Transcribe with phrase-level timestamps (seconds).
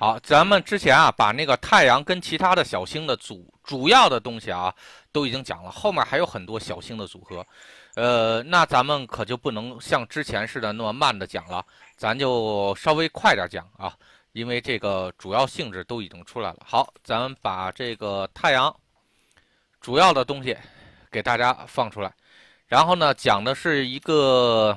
[0.00, 4.74] 好，咱们之前啊，把那个太阳跟其他的小星的主主要的东西啊，
[5.12, 7.46] 都已经讲了，后面还有很多小星的组合，
[7.96, 11.62] 呃，那咱们可就不能像之前似的那么慢的讲了，
[11.98, 13.94] 咱就稍微快点讲啊，
[14.32, 16.60] 因为这个主要性质都已经出来了。
[16.64, 18.74] 好，咱们把这个太阳
[19.82, 20.56] 主要的东西
[21.10, 22.10] 给大家放出来，
[22.66, 24.74] 然后呢，讲的是一个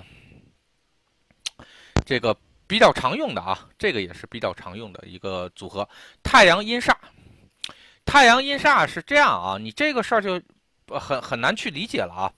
[2.05, 2.35] 这个。
[2.67, 5.87] 比较常用的啊，这个也是比较常用的一个组合。
[6.23, 6.93] 太阳阴煞，
[8.05, 10.41] 太阳阴煞是这样啊，你这个事儿就
[10.99, 12.31] 很很难去理解了啊。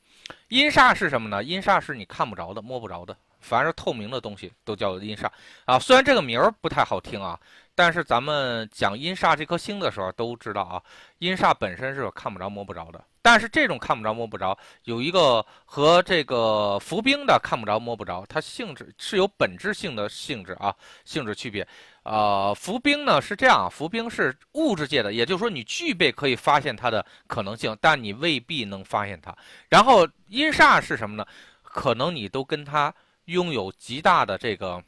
[0.50, 1.44] 阴煞是什么呢？
[1.44, 5.30] 阴煞是你看不着的、摸不着的，凡是透明的东西都叫阴煞
[5.66, 5.78] 啊。
[5.80, 7.40] 虽然这个名儿不太好听啊。
[7.78, 10.82] 但是咱们讲阴煞这颗星的时候都知道啊，
[11.20, 13.04] 阴煞本身是看不着摸不着的。
[13.26, 20.72] 但是这种看不着摸不着，有一个和这个伏兵的看不着摸不着，它性质是有本质性的性质啊，
[21.06, 21.68] 性质区别。
[22.04, 29.36] 呃，伏兵呢是这样，伏兵是物质界的，也就是说你具备可以发现它的可能性，但你未必能发现它。
[29.70, 31.26] 然后阴煞是什么呢？
[31.64, 32.94] 可能你都跟它
[33.26, 34.84] 拥有极大的这个。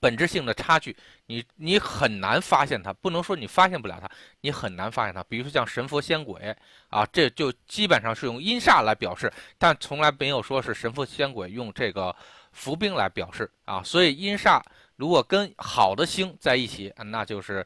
[0.00, 5.22] 本质性的差距，你你很难发现它，不能说你发现不了它，你很难发现它。
[5.24, 6.56] 比如说像神佛仙鬼
[6.88, 12.16] 啊，这就基本上是用阴煞来表示，但从来没有说是神佛仙鬼用这个
[12.52, 13.82] 伏兵来表示啊。
[13.82, 14.60] 所以阴煞
[14.96, 17.64] 如果跟好的星在一起，那就是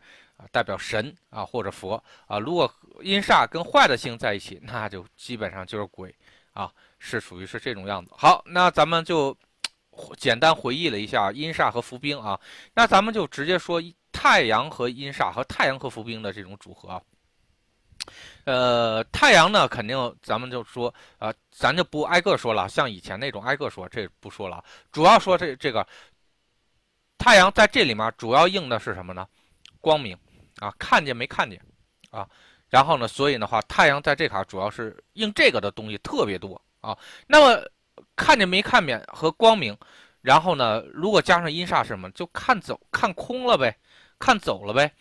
[0.51, 2.69] 代表神啊或者佛啊；如果
[3.01, 6.13] 阴煞跟坏的星在一起，那就基本上就是鬼
[6.53, 8.11] 啊，是属于是这种样子。
[8.19, 9.37] 好，那咱们就。
[10.17, 12.39] 简单回忆了一下阴煞和伏兵啊，
[12.75, 17.01] 那咱们就直接说太阳和阴煞和太阳和伏兵的这种组合。
[18.45, 24.63] 呃，太阳呢，肯定咱们就说，呃，咱就不挨个说了，像以前那种挨个说，这不说了。
[24.93, 25.87] 主要说这这个
[27.17, 29.27] 太阳在这里面主要应的是什么呢？
[29.81, 30.17] 光明
[30.59, 31.61] 啊，看见没看见
[32.11, 32.29] 啊？
[32.69, 36.97] 然后呢，所以的话，太阳在这卡主要是应这个的东西特别多啊。
[37.27, 37.65] 那么。
[38.17, 39.77] 看见没看见和光明，
[40.21, 43.77] 然后呢，如果加上阴煞什么，就看走看空了呗，
[44.19, 44.93] 看走了呗。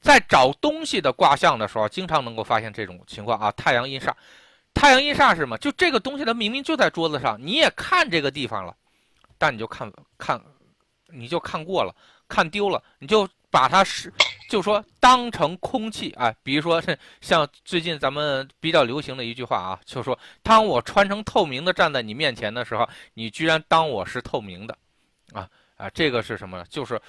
[0.00, 3.50] 在找东西的卦象的时候，经常能够发现这种情况啊。
[3.52, 4.12] 太阳阴煞，
[4.74, 5.56] 太阳阴煞是什么？
[5.58, 8.76] 就这个东西它明明就在桌子上，你也看这个地方了，
[9.38, 10.38] 但你就看看，
[11.08, 11.94] 你就看过了，
[12.28, 14.12] 看丢了，你就把它是。
[14.48, 16.82] 就说当成空气啊，比如说
[17.20, 24.76] 像最近咱们比较流行的一句话啊，就说当我穿成透明的站在你面前的时候，你居然当我是透明的，
[25.32, 26.64] 啊啊，这个是什么呢？
[26.68, 27.00] 就是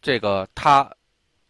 [0.00, 0.90] 这个他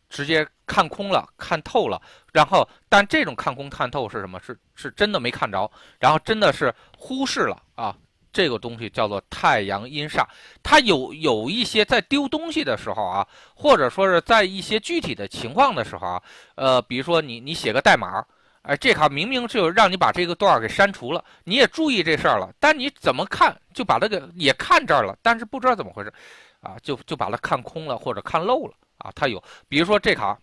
[0.09, 2.01] 直接看空了，看透了，
[2.33, 4.41] 然后但这种看空看透是什么？
[4.41, 7.97] 是是真的没看着，然后真的是忽视了啊。
[8.33, 10.25] 这个东西叫做太阳阴煞，
[10.63, 16.23] 它有有一些在丢东西的时候啊，或者说是在一些具体的情况的时候啊，
[16.55, 18.25] 呃，比如说你你写个代码，
[18.63, 26.13] 哎，这卡明明就让你把这个段给删除了，你也注意这事儿了，但你怎么看就把它给也看这儿了，但是不知道怎么回事，
[26.61, 30.39] 啊，就就把它看空了或者看漏了啊，它有，比如说这卡。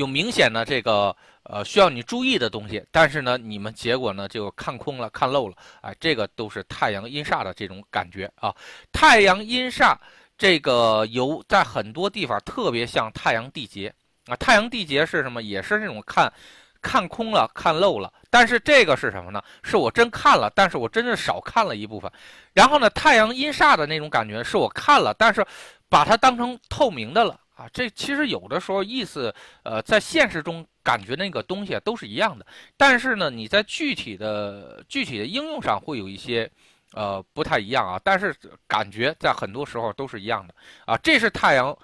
[0.00, 8.54] 有明显的这个呃需要你注意的东西，但是呢，你们结果呢就看空了、看漏了，哎，这个都是太阳阴煞的这种感觉啊。
[8.90, 9.94] 太阳阴煞
[10.38, 13.94] 这个有在很多地方特别像太阳地劫
[14.26, 14.34] 啊。
[14.36, 15.42] 太阳地劫是什么？
[15.42, 16.32] 也是那种看
[16.80, 18.10] 看空了、看漏了。
[18.30, 19.42] 但是这个是什么呢？
[19.62, 22.10] 是我真看了，但是我真的少看了一部分。
[22.54, 25.44] 然后呢，太阳阴煞的那种感觉是我看了，但是
[25.90, 27.38] 把它当成透明的了。
[27.60, 29.34] 啊，这其实有的时候意思，
[29.64, 36.50] 呃，在现实中感觉那个东西都是一样的，但是呢，你在具体的具体的应用上会有一些，
[36.94, 38.00] 呃，不太一样啊。
[38.02, 38.34] 但是
[38.66, 40.54] 感觉在很多时候都是一样的
[40.86, 40.96] 啊。
[40.96, 41.76] 这是太阳，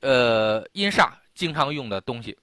[0.00, 2.36] 呃，阴煞经常用的东西。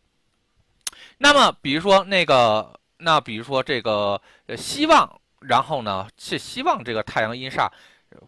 [1.20, 7.70] 那么，比如说那个，那比如说这个，呃，希望，然后呢，是希望这个太阳阴煞。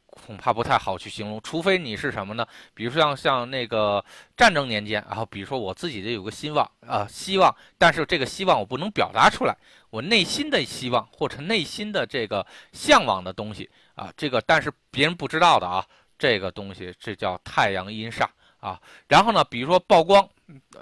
[0.06, 2.46] 恐怕不太好去形容，除非你是什么呢？
[2.74, 4.03] 比如像像那个
[4.38, 9.58] 战争年间，然后比如说我自己的有个希望啊，希望，但是这个希望我不能表达出来，
[9.90, 15.84] 我内心的希望或者内心的这个向往的东西啊，这个但是别人不知道的啊，
[16.17, 18.28] 这个东西这叫太阳阴煞
[18.59, 18.79] 啊。
[19.08, 20.29] 然后呢，比如说曝光，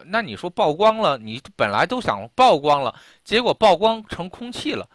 [0.05, 4.89] 那你说曝光了，你本来都想曝光了，结果曝光成空气了，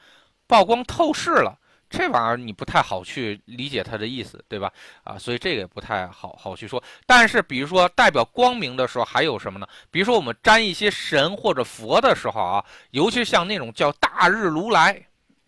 [0.46, 1.58] 曝光透视了。
[1.96, 4.72] 这玩意儿你不太好去理解它的意思，对吧？
[5.04, 6.82] 啊，所以这个也不太好好去说。
[7.06, 9.66] 但是，比如说代表光明的时候，还有什么呢？
[9.92, 15.00] 比如说我们沾一些神或者佛的时候啊，尤其像那种叫大日如来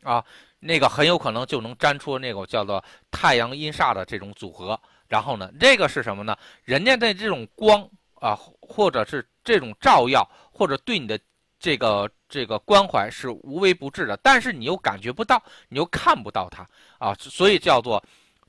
[0.05, 0.25] 啊，
[0.61, 4.81] 那个很有可能就能沾出那个叫做太阳阴煞的这种组合。
[5.09, 6.37] 然后呢，这个是什么呢？
[6.63, 11.19] 人家的这种光啊，或者是这种照耀，或者对你的
[11.67, 16.65] 这个这个关怀是无微不至的，但是你又感觉不到，你又看不到它
[17.05, 18.01] 啊，所以叫做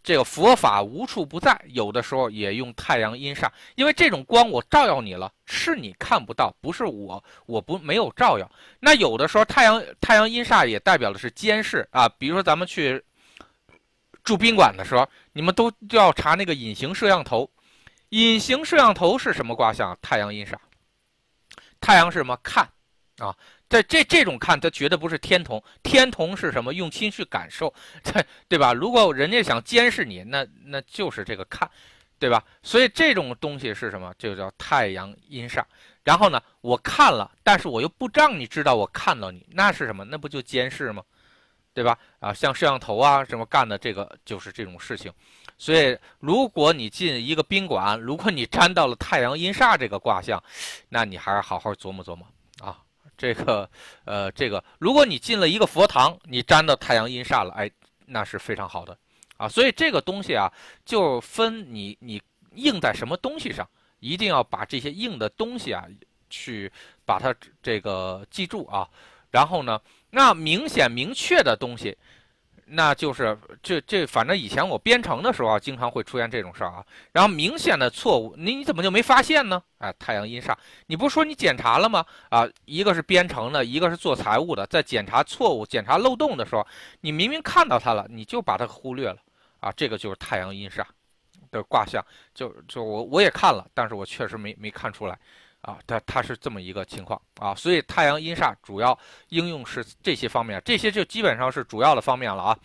[0.03, 8.47] 这个佛法无处不在，有的时候也用太阳阴煞，因为这种光我照耀你了，是你看不到，不是我，我不没有照耀。
[8.79, 13.03] 那有的时候太阳太阳阴煞也代表的是监视啊，比如说咱们去
[14.23, 17.49] 住宾馆的时候，你们都要查那个隐形摄像头。
[18.09, 19.97] 隐形摄像头是什么卦象？
[20.03, 20.53] 太阳阴煞。
[21.81, 22.37] 太阳是什么？
[22.43, 22.69] 看，
[23.19, 23.35] 啊，
[23.67, 25.63] 在这这种看，它绝对不是天同。
[25.81, 26.73] 天同是什么？
[26.73, 27.73] 用心去感受，
[28.03, 28.73] 对对吧？
[28.73, 31.69] 如果人家想监视你，那那就是这个看，
[32.19, 32.43] 对吧？
[32.61, 34.13] 所以这种东西是什么？
[34.19, 35.63] 就叫太阳阴煞。
[36.03, 40.05] 然后呢，我看了，但是我又不让你知道我看到你，那是什么？
[40.05, 41.03] 那不就监视吗？
[41.73, 41.97] 对吧？
[42.19, 45.11] 啊，像摄像头啊什么干的，这个就是这种事情。
[45.57, 50.41] 所以，如果你进一个宾馆，如果你沾到了太阳阴煞这个卦象，
[50.89, 52.27] 那你还是好好琢磨琢磨。
[53.17, 53.69] 这个，
[54.05, 57.69] 呃，这个，如果你进了一个佛堂，你沾到太阳阴煞了，哎，
[58.05, 58.97] 那是非常好的
[59.37, 59.47] 啊。
[59.47, 60.51] 所以这个东西啊，
[60.85, 62.21] 就分你你
[62.55, 63.67] 硬在什么东西上，
[63.99, 65.83] 一定要把这些硬的东西啊，
[66.29, 66.71] 去
[67.05, 68.87] 把它这个记住啊。
[69.31, 69.81] 然后呢，
[70.11, 71.97] 那明显明确的东西。
[72.69, 76.85] 那就是这这，反正以前我编程的时候啊，经常会出现这种事儿啊。
[77.13, 79.63] 然后明显的错误，你你怎么就没发现呢？
[79.77, 80.53] 哎，太阳阴煞，
[80.85, 82.05] 你不是说你检查了吗？
[82.29, 86.67] 啊，一个是编程的，一个是做财务的，在检查错误、检查漏洞的时候，
[86.99, 89.17] 你明明看到它了，你就把它忽略了
[89.59, 89.71] 啊。
[89.75, 90.83] 这个就是太阳阴煞
[91.51, 92.03] 的卦象，
[92.33, 95.17] 就就我我也看了，但是我确实没没看出来。
[95.67, 98.97] 啊，它它是这么一个情况啊，所以太阳阴煞主要
[99.27, 102.57] 应用是这些方面，这些就基本上是主要的方面了啊。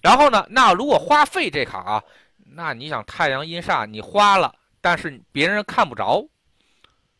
[0.00, 2.02] 然后呢，那如果花费这卡啊，
[2.38, 6.26] 那你想太阳阴煞你花了，但是别人看不着，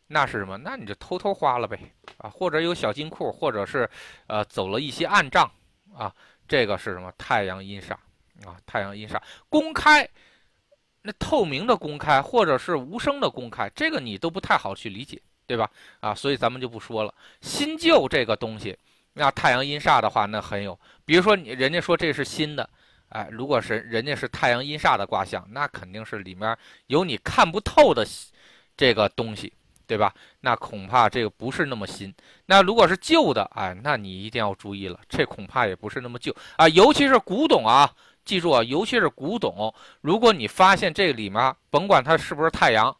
[0.07, 0.57] 那是什么？
[0.57, 1.79] 那你就偷偷花了呗
[2.17, 3.87] 啊，或者有小金库，或者是
[4.25, 5.47] 呃走了一些暗账
[5.95, 6.11] 啊，
[6.47, 7.13] 这个是什么？
[7.19, 7.91] 太阳阴煞
[8.49, 10.09] 啊，太阳阴煞公开。
[11.01, 15.69] 那透明的公开，或者是无声的公开，这个你都不太好去理解，对吧？
[16.01, 17.13] 啊，所以咱们就不说了。
[17.41, 18.77] 新旧这个东西，
[19.13, 20.77] 那太阳阴煞的话，那很有。
[21.05, 22.69] 比如说你人家说这是新的，
[23.09, 26.57] 哎，如果是人家是太阳阴煞的卦象，那肯定是里面
[26.87, 28.05] 有你看不透的
[28.75, 29.53] 这个东西，
[29.87, 30.13] 对吧？
[30.41, 32.13] 那恐怕这个不是那么新。
[32.45, 37.89] 那如果是旧的，哎，那你一定要注意了，这恐怕也不是那么旧啊，尤其是古董啊。
[38.25, 42.95] 记住啊，尤其是古董，如果你发现这里面，甭管它是不是太阳，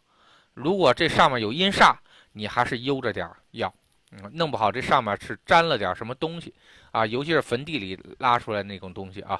[0.53, 1.95] 如果这上面有阴煞，
[2.31, 3.73] 你还是悠着点要，
[4.11, 6.53] 嗯，弄不好这上面是沾了点什么东西
[6.91, 9.39] 啊，尤其是坟地里拉出来那种东西啊。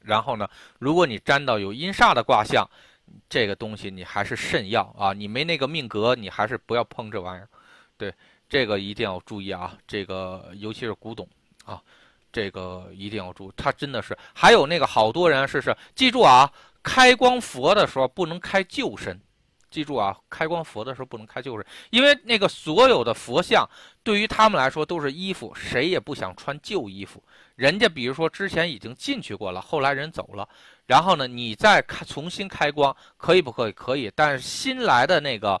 [0.00, 0.48] 然后呢，
[0.78, 2.66] 如果你沾到有阴煞的卦象，
[3.28, 7.48] 这个东西你还是慎要啊，你没那个命格，你还是不要碰这玩意儿。
[7.96, 8.14] 对，
[8.48, 11.28] 这个一定要注意啊，这个尤其是古董
[11.64, 11.82] 啊。
[12.32, 16.50] 这个一定要注意，它真的是还有那个好多人是是，记住啊，
[16.82, 19.20] 开光佛的时候不能开旧身，
[19.70, 23.68] 记住啊，开光佛的时候不能开旧身，因为那个所有的佛像
[24.02, 27.22] 对于他们来说都是衣服，谁也不想穿旧衣服。
[27.56, 30.48] 人家比如说之前已经进去过了，后来人走了，
[30.86, 33.72] 然后呢，你再开重新开光，可以不可以？
[33.72, 35.60] 可以，但是新来的那个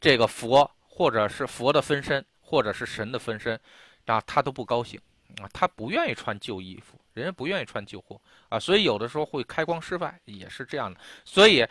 [0.00, 3.58] 这个佛或者是佛的分身或者是神的分身，
[4.06, 5.00] 啊，他都不高兴。
[5.40, 11.00] 啊，他不愿意穿旧衣服，人家不愿意穿旧货啊，所以有的时候会开光失败，也是这样的。
[11.24, 11.66] 所以，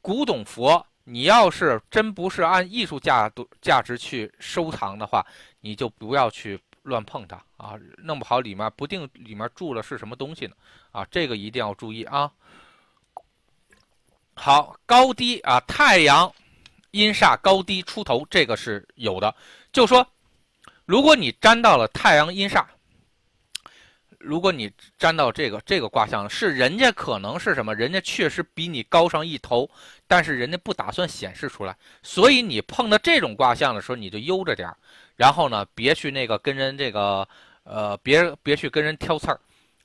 [0.00, 5.26] 古董佛，你要是真不是按艺术价度价值去收藏的话，
[5.60, 10.54] 你就不要去乱碰它啊，弄不好里面不定里面住的是什么东西呢
[10.92, 12.30] 啊，这个一定要注意啊。
[14.34, 16.32] 好，高低啊，太阳
[16.92, 19.34] 阴煞高低出头，这个是有的，
[19.72, 20.06] 就说。
[20.88, 22.64] 如果你沾到了太阳阴煞，
[24.18, 27.74] 如果你沾到这个这个卦象，是人家可能是什么？
[27.74, 29.68] 人家确实比你高上一头，
[30.06, 31.76] 但是人家不打算显示出来。
[32.02, 34.78] 所以你碰到这种卦象的时候，你就悠着点儿，
[35.14, 37.28] 然后呢，别去那个跟人这个
[37.64, 39.38] 呃，别别去跟人挑刺儿，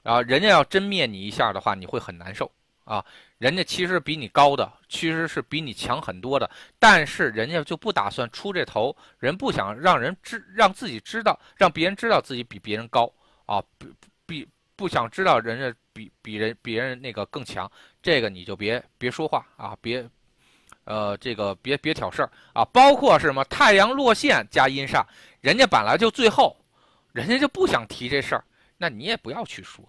[0.04, 2.50] 啊，人家要真灭你一下的话，你会很难受
[2.84, 3.04] 啊。
[3.38, 6.50] 人家其实比你高的，其实是比你强很多的，
[6.80, 13.12] 但是人家就不打算出这头，人不想让人知，让自己知道，让别人知道自己比别人高
[13.46, 13.88] 啊，比
[14.26, 14.48] 比
[14.78, 17.70] 不想知道人家比比人别人那个更强，
[18.02, 20.08] 这个你就别别说话啊，别，
[20.86, 25.06] 呃，这个别别挑事儿啊，包括是什么太阳落线加阴煞，
[25.42, 26.56] 人家本来就最后，
[27.12, 28.44] 人家就不想提这事儿，
[28.78, 29.84] 那你也不要去说。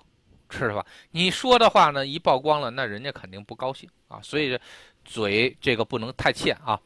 [0.58, 0.84] 是吧？
[1.10, 4.20] 你说的话呢，一曝光了，那人家肯定不高兴啊。
[4.22, 4.58] 所以，
[5.04, 6.78] 嘴这个不能太欠啊。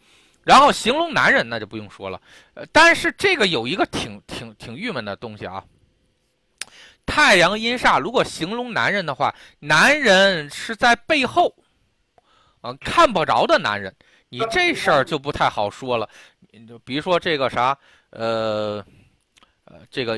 [0.45, 2.21] 然后形容男人那就不用说了，
[2.55, 5.63] 呃，但是这个有一个挺挺挺郁闷的东西啊。
[7.05, 11.55] 太阳阴煞如果形容男人的话，男人是在背后，
[12.61, 13.95] 啊，看不着的男人，
[14.31, 16.09] 你这事儿就不太好说了。
[16.67, 17.77] 就比如说这个啥，
[18.11, 18.85] 呃，
[19.71, 20.15] 呃，这个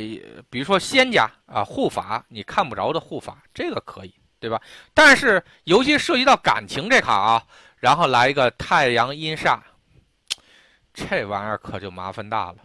[0.49, 4.62] 比如说仙家啊，护法你看不着的护法，这个可以，对吧？
[4.95, 7.42] 但是尤其涉及到感情这卡啊，
[7.76, 9.59] 然后来一个太阳阴煞。
[10.92, 12.59] 这玩意儿可就麻烦大了，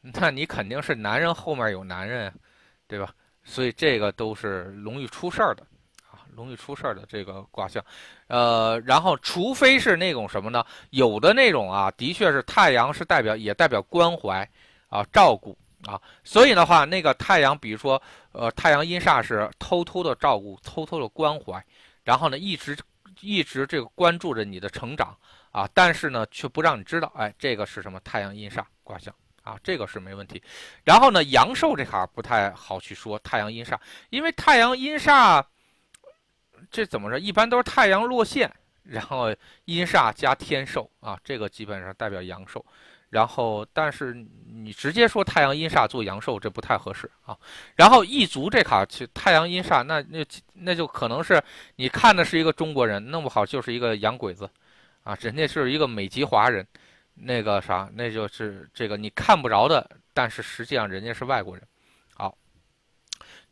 [0.00, 2.32] 那你肯定是男人后面有男人，
[2.86, 3.12] 对吧？
[3.44, 5.62] 所以这个都是容易出事儿的
[6.10, 7.84] 啊，容易出事儿的这个卦象。
[8.28, 10.64] 呃，然后除非是那种什么呢？
[10.90, 14.48] 有的那种啊，的确是太阳是代表，也代表关怀
[14.88, 16.00] 啊、照顾啊。
[16.22, 18.00] 所以的话，那个太阳，比如说
[18.32, 21.64] 呃，太阳阴煞是偷偷的照顾、偷偷的关怀，
[22.04, 22.76] 然后呢，一直
[23.20, 25.16] 一直这个关注着你的成长。
[25.54, 29.14] 啊，但是呢，却不让你知道，哎，这个是什么太阳阴煞卦象
[29.44, 29.56] 啊？
[29.62, 30.42] 这个是没问题。
[30.82, 33.78] 然后呢，阳寿这卡不太好去说太阳阴煞，
[34.10, 35.44] 因为太阳阴煞，
[36.72, 37.20] 这怎么着？
[37.20, 39.32] 一般都是太阳落陷，然后
[39.66, 42.66] 阴煞加天寿啊，这个基本上代表阳寿。
[43.14, 44.12] 然后，但是
[44.52, 47.38] 你直接说太阳阴煞做阳寿，这不太合适啊。
[47.76, 51.40] 然后一族这卡，去太阳阴煞，那那那就可能是
[51.76, 54.50] 你看的是一个中国人，弄不好就是一个洋鬼子。
[55.04, 56.66] 啊，人家是一个美籍华人，
[57.14, 61.62] 那个啥，那就是这个你看不着的，但是实际上人家是外国人。
[62.16, 62.36] 好，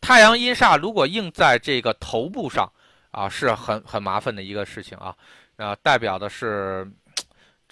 [0.00, 2.68] 太阳阴煞如果映在这个头部上，
[3.12, 5.14] 啊，是很很麻烦的一个事情啊，
[5.56, 6.90] 啊，代表的是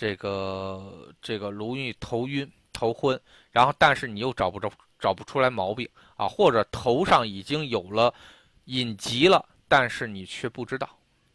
[0.00, 8.14] 这个这个容易头晕头昏，然后但是你又找不着找不出来毛病啊，或者头上已经有了
[8.64, 10.88] 隐疾了，但是你却不知道。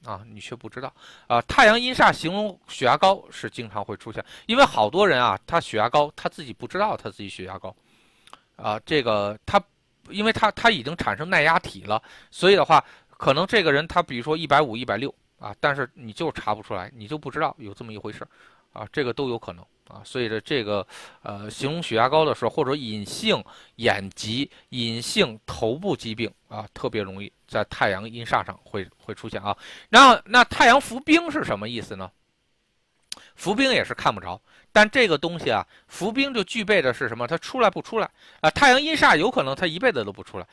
[0.03, 0.93] 啊，你却不知道
[1.27, 1.41] 啊！
[1.43, 7.75] 太阳阴煞形容血压高是经常会出现，因为好多人啊，他血压高，他自己不知道他自己血压高，
[8.55, 9.59] 啊，这个他，
[10.09, 18.27] 因为他他已经产生耐压体了，所以的话，可能这个人他比如说一百五、一百六啊，但是你就查不出来，你就不知道有这么一回事
[18.75, 19.65] 啊，这个都有可能。
[19.87, 20.85] 啊，所以的这个，
[21.21, 23.41] 呃，形容血压高的时候，或者隐性
[23.75, 29.55] 眼疾、隐性头部疾病啊，特别容易在太阳阴煞上会会出现啊。
[29.89, 32.11] 然后，那太阳伏兵是什么意思呢？
[33.35, 34.41] 伏兵也是看不着，
[34.71, 37.27] 但这个东西啊，伏兵就具备的是什么？
[37.27, 38.09] 它出来不出来
[38.41, 38.49] 啊？
[38.49, 40.47] 太阳阴煞有可能它一辈子都不出来，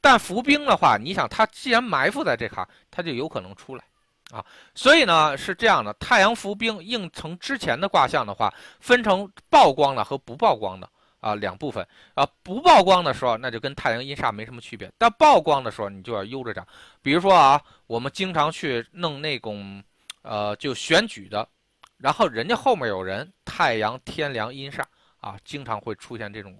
[0.00, 3.82] 但伏兵的话，你想它既然埋伏在这哈，它就有可能出来。
[4.30, 4.44] 啊，
[4.74, 10.86] 所以呢是这样的，太阳伏兵映成之前的卦象的话，分成曝光的和不曝光的
[11.20, 12.28] 啊两部分啊。
[12.42, 16.66] 不曝光的时候，那就跟太阳阴煞没什么区别；但曝光的时候，你就要悠着点。
[17.00, 19.82] 比如说啊，我们经常去弄那种，
[20.20, 21.48] 呃，就选举的，
[21.96, 24.82] 然后人家后面有人，太阳天梁阴煞
[25.20, 26.54] 啊，经常会出现这种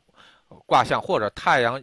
[0.64, 1.78] 卦象，或者太阳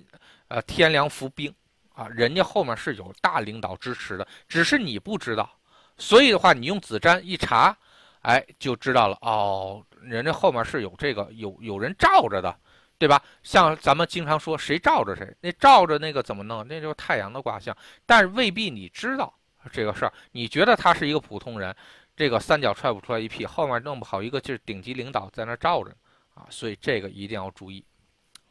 [0.48, 1.54] 呃天梁伏兵
[1.94, 5.48] 啊，人家后面是有大领导支持的，只是你不知道。
[5.98, 7.76] 所以的话，你用子瞻一查，
[8.22, 9.84] 哎，就知道了哦。
[10.02, 12.56] 人家后面是有这个有有人罩着的，
[12.98, 13.22] 对吧？
[13.44, 16.68] 像咱们经常说谁罩着谁，那罩着那个怎么弄？
[16.68, 17.76] 那就是太阳的卦象，
[18.06, 19.34] 但是未必你知道
[19.72, 20.14] 这个事儿。
[20.32, 21.76] 你觉得他是一个普通人，
[22.16, 25.92] 这个三脚踹不出来一屁，后面弄不好一个就是顶级领导在那罩着
[26.36, 26.46] 啊。
[26.50, 27.84] 所以这个一定要注意。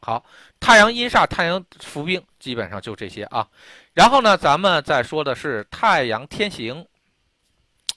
[0.01, 0.23] 好，
[0.59, 3.47] 太阳阴煞、太阳伏兵，基本上就这些啊。
[3.93, 6.85] 然后呢，咱们再说的是太阳天行。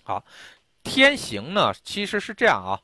[0.08, 0.24] 好，
[0.82, 2.80] 天行呢，其实是这样啊，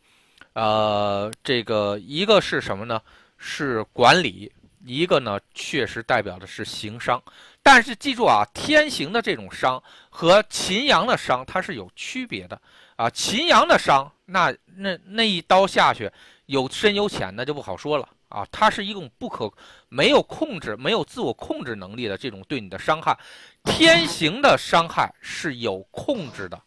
[0.53, 3.01] 呃，这个一个是什么呢？
[3.39, 4.53] 是管理，
[4.85, 7.23] 一个呢，确实代表的是行商。
[7.63, 12.61] 但是记住啊，天行的这种商和秦阳的商它是有区别的
[12.97, 13.09] 啊。
[13.09, 16.13] 秦阳的商，那那那一刀下去，
[16.45, 18.47] 有深有浅，那就不好说了啊。
[18.53, 19.51] 它是一种不可
[19.89, 23.19] 没有控制、没有自我控制能力的这种对你的伤害。
[23.65, 26.63] 天行的伤害是有控制的。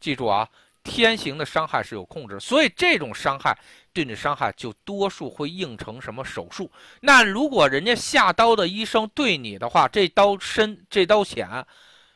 [0.00, 0.48] 记住啊，
[0.82, 3.56] 天行的伤害是有控制，所以这种伤害
[3.92, 6.70] 对你伤害就多数会应成什么手术。
[7.00, 11.48] 那如果人家下刀的医生对你的话，这刀深，这刀浅，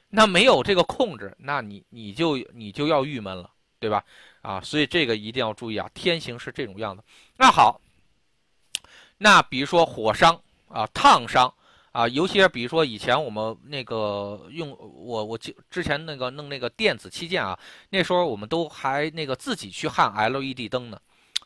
[0.09, 4.03] 那没有这个控制，那你你就你就要郁闷了，对吧？
[4.41, 7.05] 啊，所以这个一定要注意啊，天行是这种样子。
[7.37, 7.81] 那好，
[9.19, 11.53] 那比如说火伤啊，烫伤。
[11.95, 15.39] 啊，尤其是比如说以前我们那个用我我
[15.71, 17.57] 之前那个弄那个电子器件啊，
[17.91, 20.99] 那时候我们都还那个自己去焊 LED 灯呢，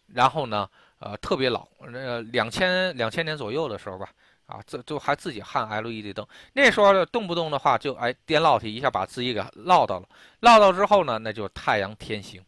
[0.07, 0.67] 然后呢，
[1.01, 4.09] 呃，特别老，那两千两千年左右的时候吧，
[4.47, 10.09] 啊，这就还自己焊 LED 灯，那时候动不动的话就哎电烙铁一下把自己给烙到了，
[10.41, 12.43] 烙到之后呢，那就是太阳天行，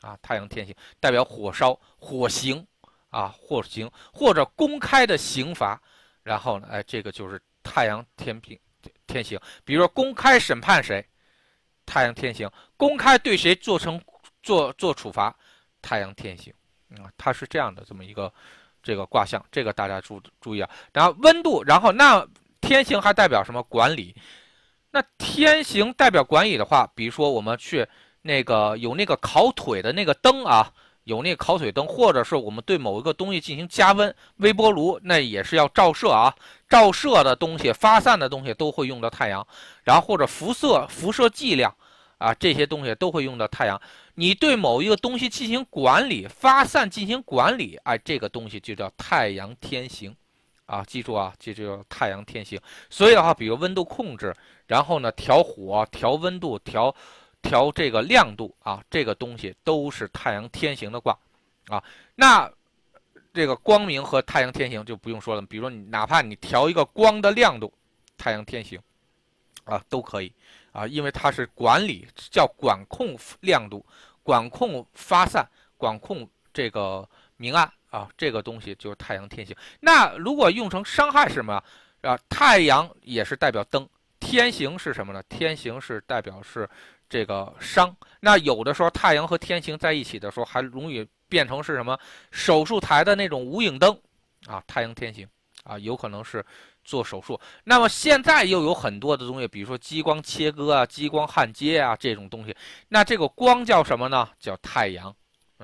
[0.00, 2.66] 啊，太阳天行代表火烧、火刑
[3.10, 5.78] 啊，火刑或者公开的刑罚。
[6.22, 8.58] 然后呢，哎，这个就是太阳天平
[9.06, 9.38] 天行。
[9.64, 11.04] 比如说公开审判谁，
[11.84, 14.00] 太阳天行；公开对谁做成
[14.42, 15.34] 做做处罚，
[15.80, 16.52] 太阳天行。
[16.96, 18.32] 啊，它是这样的这么一个
[18.82, 20.68] 这个卦象，这个大家注注意啊。
[20.92, 22.26] 然后温度，然后那
[22.60, 23.62] 天行还代表什么？
[23.64, 24.14] 管理。
[24.90, 27.86] 那天行代表管理的话，比如说我们去
[28.20, 30.70] 那个有那个烤腿的那个灯啊，
[31.04, 36.34] 有那个烤腿灯，或者是我们对某一个东西进行加温，微波炉那也是要照射啊，
[36.68, 39.46] 照射的东西、发散的东西都会用到太阳，
[39.84, 41.74] 然后或者辐射、辐射剂量
[42.18, 43.80] 啊这些东西都会用到太阳。
[44.14, 50.14] 你对某一个东西进行管理、发散进行管理，哎，这个东西就叫太阳天行。
[50.66, 52.58] 啊，记住啊，这就太阳天行。
[52.88, 54.34] 所以的话，比如温度控制，
[54.66, 56.94] 然后呢，调火、调温度、调
[57.42, 61.18] 调这个亮度啊，这个东西都是太阳天行的卦
[61.66, 61.82] 啊。
[62.14, 62.50] 那
[63.34, 67.72] 这个光明和太阳天行就不用说了，比如说你哪怕你调一个光的亮度，
[68.16, 68.80] 太阳天行
[69.64, 70.32] 啊都可以
[70.72, 73.84] 啊，因为它是管理，叫管控亮度、
[74.22, 75.46] 管控发散、
[75.76, 77.06] 管控这个
[77.36, 77.70] 明暗。
[77.92, 79.54] 啊，这个东西就是太阳天行。
[79.78, 81.62] 那如果用成伤害是什么
[82.00, 82.18] 啊？
[82.26, 83.86] 太阳也是代表灯，
[84.18, 85.22] 天行是什么呢？
[85.24, 86.66] 天行是代表是
[87.12, 87.94] 这个伤。
[88.20, 91.98] 那有的时候太阳和天行在一起的时候，还容易变成是什么？
[92.30, 93.94] 手术台的那种无影灯
[94.46, 95.28] 啊，太阳天行
[95.64, 96.42] 啊，有可能是
[96.84, 97.38] 做手术。
[97.64, 102.56] 那么现在又有很多的东西，比如说激光切割啊、激光焊接啊这种东西。
[102.88, 104.26] 那这个光叫什么呢？
[104.40, 105.14] 叫太阳。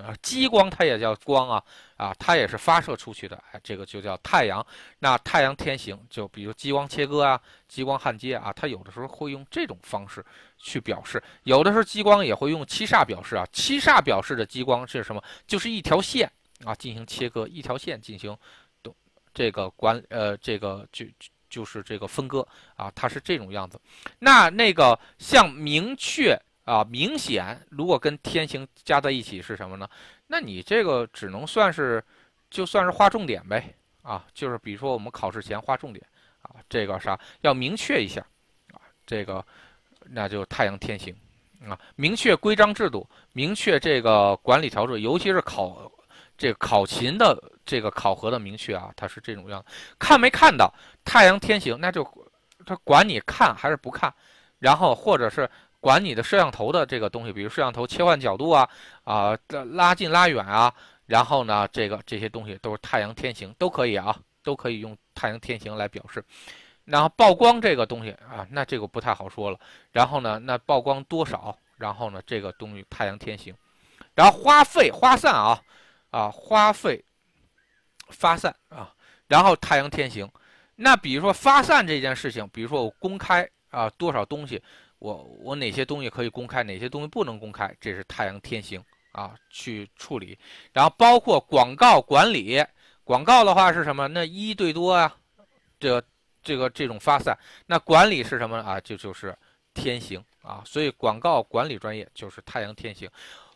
[0.02, 1.64] 啊，激光它也叫光啊，
[1.96, 4.64] 啊，它也是发射出去的，哎，这个就叫太阳。
[5.00, 10.24] 那太阳天行，就比如激光切割啊，激光焊接啊，它有的时候会用这种方式
[10.56, 13.44] 去表示，有的时候激光也会用七煞表示啊。
[13.52, 15.20] 七煞表示的激光是什么？
[15.46, 16.30] 就是一条线
[16.64, 18.36] 啊，进行切割，一条线进行
[19.34, 21.04] 这个管呃，这个就
[21.50, 22.46] 就是这个分割
[22.76, 23.80] 啊，它是这种样子。
[24.20, 26.40] 那那个像明确。
[26.68, 29.88] 啊，明显，如果跟天行加在一起是什么呢？
[30.26, 32.04] 那你这个只能算是，
[32.50, 33.74] 就算是划重点呗。
[34.02, 36.04] 啊，就是比如说我们考试前划重点
[36.42, 38.20] 啊，这个啥要明确一下
[38.74, 39.42] 啊，这个
[40.04, 41.16] 那就太阳天行
[41.66, 45.90] 啊，明确规章制度，明确这个管理条制，尤其是考
[46.36, 49.64] 这个考勤的这个考核的明确啊，它是这种样。
[49.98, 50.70] 看没看到
[51.02, 52.06] 太阳天行，那就
[52.66, 54.12] 他管你看还是不看，
[54.58, 55.48] 然后或者是。
[55.80, 58.68] 管你的摄像头的这个东西，比如摄像头切换角度啊，
[59.04, 59.38] 啊，
[59.72, 60.74] 拉近拉远啊，
[61.06, 66.24] 然后呢，这个这些东西都是太阳天行，都可以啊，都可以用太阳天行来表示。
[66.84, 69.60] 然后曝光这个东西啊，那这个不太好说了。
[69.92, 71.56] 然后呢，那曝光多少？
[71.76, 73.54] 然后呢，这个东西太阳天行。
[74.14, 75.62] 然后花费花散啊，
[76.10, 77.04] 啊，花费
[78.08, 78.92] 发散啊，
[79.28, 80.28] 然后太阳天行。
[80.74, 84.60] 那比如说发散这件事情，比如说我公开啊多少东西。
[84.98, 88.82] 我我哪些东西可以公开，哪些东西不能公开，这是太阳天行
[89.12, 90.38] 啊去处理。
[90.72, 92.64] 然后包括广告管理，
[93.04, 94.08] 广告的话是什么？
[94.08, 95.16] 那一对多啊，
[95.78, 96.02] 这
[96.42, 97.38] 这个这种发散。
[97.66, 98.80] 那管理是什么啊？
[98.80, 99.36] 就就是
[99.72, 100.62] 天行啊。
[100.66, 103.08] 所以广告管理专业就是太阳天行。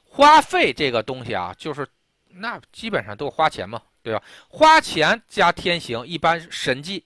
[0.04, 1.86] 花费这个东西啊，就是
[2.28, 4.22] 那基本上都是花钱嘛，对吧？
[4.48, 7.04] 花钱加天行，一般审计，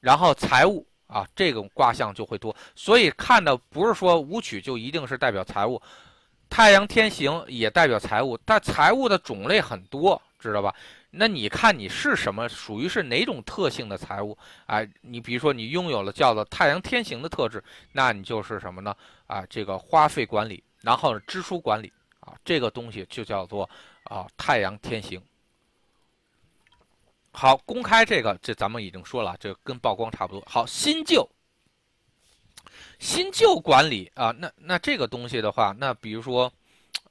[0.00, 0.86] 然后财务。
[1.10, 5.82] 啊，这种卦象就会多，所以看的不是说武曲就一定是代表财务，
[6.48, 10.72] 太阳天行也代表财务，但财务的种类很多，知道吧？
[11.10, 14.38] 那你看你是什么，属于是哪种特性的财务？
[14.66, 18.94] 啊，你比如说你拥有了叫做太阳天行的特质，那你就是什么呢？
[19.26, 23.68] 啊，这个花费管理，然后支出管理，啊，这个东西就叫做
[24.04, 25.20] 啊太阳天行。
[27.32, 30.42] 好，公开这个，这咱们已经说了，这跟曝光差不多。
[30.48, 31.28] 好，新旧，
[32.98, 36.52] 新旧管理啊，那那这个东西的话，那比如说，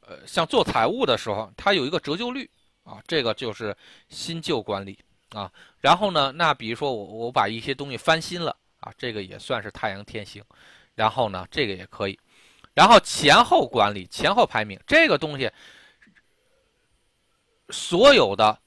[0.02, 2.50] 呃，像做财务的时候，它有一个折旧率
[2.84, 3.76] 啊，这个就是
[4.10, 5.50] 新旧管理啊。
[5.80, 10.44] 然后呢，那比如说我我把一些东西翻新了啊，这个也算是太阳天行。
[10.96, 12.20] 然后呢，这个也可以。
[12.74, 15.50] 然后前后管理，前后排名这个东西，
[17.70, 18.60] 所有的。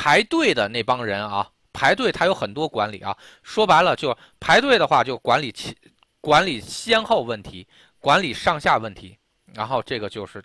[0.00, 3.16] 排队的那帮人啊，排队他有很多管理啊。
[3.42, 5.76] 说白了，就排队的话，就管理其
[6.20, 7.66] 管理先后问题，
[7.98, 9.18] 管理上下问题。
[9.54, 10.40] 然后这个就是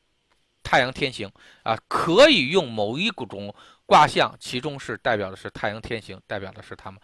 [0.63, 3.53] 太阳天行啊，可以用某一种
[3.85, 6.99] 卦象，其中是代表的是太阳天行，代表的是他们。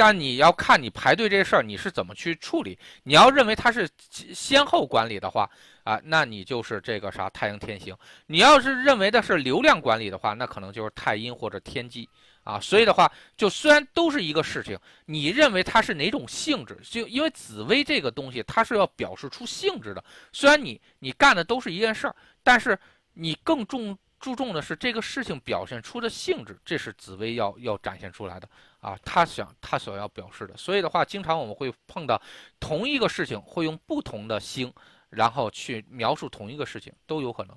[0.00, 2.78] 但你要看你排队这事儿你是怎么去处理。
[3.02, 5.46] 你要认为它是先后管理的话
[5.84, 12.08] 啊，那你就是这个啥太阳天行；你要是认为的是流量管理的话，那可能就是太阴或者天机
[12.44, 12.58] 啊。
[12.58, 16.78] 所以的话，就虽然都是一个事情，你认为它是哪种性质？
[16.82, 20.02] 就因为紫薇这个东西，它是要表示出性质的。
[20.32, 22.78] 虽然你你干的都是一件事儿，但是
[23.12, 23.98] 你更重。
[24.20, 28.46] 注重的是这个事情表现出的性质，这是紫薇要要展现出来的
[28.80, 30.54] 啊，他想他所要表示的。
[30.58, 32.20] 所以的话，经常我们会碰到
[32.60, 34.70] 同一个事情，会用不同的星，
[35.08, 37.56] 然后去描述同一个事情都有可能。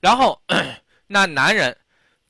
[0.00, 0.40] 然后，
[1.06, 1.76] 那男人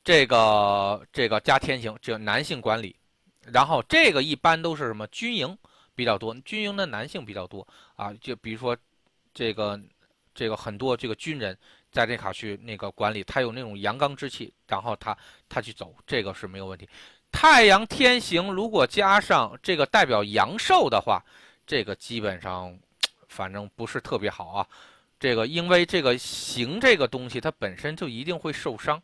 [0.02, 2.96] 这个这个加天行，就男性管理，
[3.42, 5.56] 然后这个一般都是什么军营
[5.94, 8.76] 比较多，军营的男性比较多啊，就比如说
[9.32, 9.80] 这个
[10.34, 11.56] 这个很多这个军人。
[11.90, 15.16] 在这卡去那个管理，他有那种阳刚之气，然后他
[15.48, 16.88] 他去走，这个是没有问题。
[17.32, 21.24] 太阳天行如果加上这个代表阳寿的话，
[21.66, 22.76] 这个基本上
[23.28, 24.66] 反正不是特别好啊。
[25.18, 29.02] 这个因为这个行这个东西它本身就一定会受伤，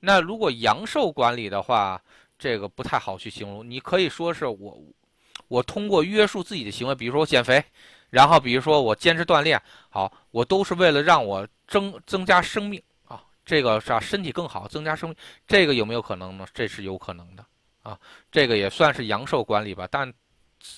[0.00, 2.00] 那如果阳寿管理的话，
[2.38, 3.68] 这个不太好去形容。
[3.68, 4.78] 你可以说是我
[5.48, 7.64] 我通过约束自己的行为，比如说我减肥。
[8.14, 15.16] 然后，比如说我坚持锻炼，好，我都是为了让我增增加生命啊，这个啥身体更好，增加生命，
[15.48, 16.46] 这个有没有可能呢？
[16.54, 17.44] 这是有可能的
[17.82, 17.98] 啊，
[18.30, 20.14] 这个也算是阳寿管理吧，但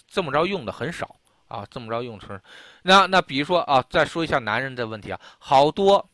[0.09, 1.15] 这么着用的很少
[1.47, 2.41] 啊，这么着用是，
[2.81, 6.09] 那那比如说啊，再说一下男人的问题啊，好多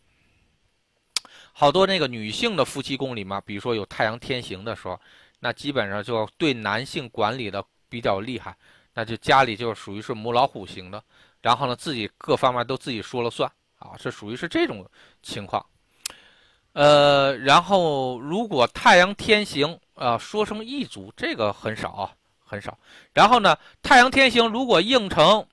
[1.52, 5.00] 好多那个女性的夫妻宫里面，比如说有太阳天行的时候，
[5.38, 8.56] 那基本上就对男性管理的比较厉害。
[8.94, 11.02] 那就家里就属于是母老虎型的，
[11.40, 14.87] 然后呢，自己各方面都自己说了算啊，是属于是这种
[15.22, 15.64] 情况。
[16.74, 22.12] 呃，然后如果太阳天行啊，说成一组，这个很少啊，
[22.44, 22.78] 很少。
[23.14, 25.46] 然后呢，太阳天行如果应成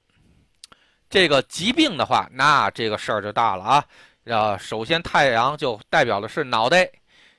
[1.09, 3.85] 这个疾病的话，那这个事儿就大了啊。
[4.25, 6.89] 啊，首先太阳就代表的是脑袋，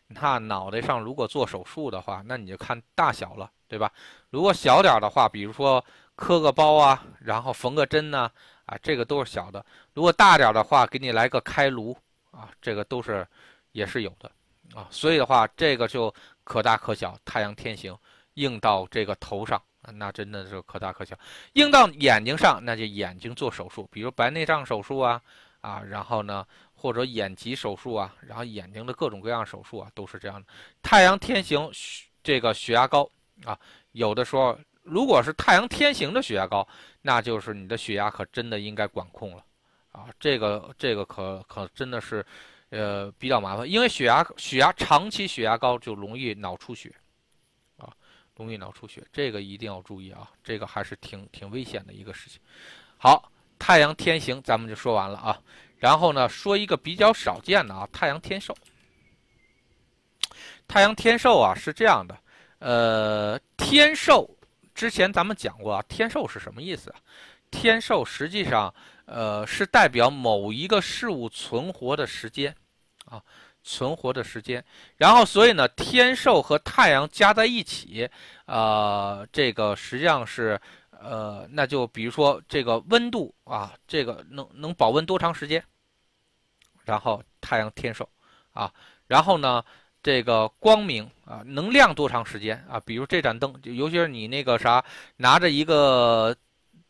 [0.09, 3.51] 那脑袋上如果做手术的话，那你就看大小了。
[3.71, 3.93] 对吧？
[4.31, 8.31] 如果小点的话，比如说磕个包啊，然后缝个针呢，
[8.65, 9.65] 啊，这个都是小的。
[9.93, 11.97] 如果大点的话，给你来个开颅
[12.31, 13.27] 啊，这个都是
[13.73, 14.31] 也是有的
[14.75, 14.87] 啊。
[14.91, 16.13] 所以的话，这个就
[16.45, 17.19] 可大可小。
[17.25, 17.97] 太阳天行
[18.35, 19.61] 映到这个头上，
[19.95, 21.19] 那真的是可大可小。
[21.55, 25.21] 映到眼睛上，那就眼睛做手术，比如白内障手术啊，
[25.61, 30.47] 啊，然后呢，或者眼疾手术啊，然后眼睛的各种各样手术啊，都是这样的。
[30.83, 31.69] 太阳天行，
[32.23, 33.11] 这个血压高。
[33.45, 33.59] 啊，
[33.93, 36.67] 有的时候，如果是太阳天行的血压高，
[37.03, 39.45] 那就是你的血压可真的应该管控了，
[39.93, 42.25] 啊，这个这个可可真的是，
[42.71, 46.93] 呃，比较麻烦，因为血压血压长期血压高就容易脑出血，
[47.77, 47.93] 啊，
[48.37, 52.41] 容易脑出血，这个一定要注意啊，这个还是挺挺危险的一个事情。
[52.99, 55.41] 好，太阳天行咱们就说完了啊，
[55.79, 58.55] 然后呢，说一个比较少见的啊，太阳天寿。
[60.69, 62.17] 太阳天寿啊，是这样的。
[62.61, 64.29] 呃，天寿
[64.75, 66.97] 之前咱们讲过啊，天寿是什么意思啊？
[67.51, 68.73] 天寿实际上，
[69.07, 72.55] 呃，是代表某一个事物存活的时间，
[73.07, 73.23] 啊，
[73.63, 74.63] 存活的时间。
[74.99, 78.09] 然后，所以呢，天寿和太阳加在一起，
[78.45, 85.65] 呃，这个实际上是，呃，那就比如说这个温度啊，这个能能保温多长时间？
[86.85, 88.07] 然后太阳天寿，
[88.53, 88.71] 啊，
[89.07, 89.65] 然后呢？
[90.03, 92.81] 这个光明啊，能亮多长时间啊？
[92.81, 94.83] 比如这盏灯，尤其是你那个啥，
[95.17, 96.35] 拿着一个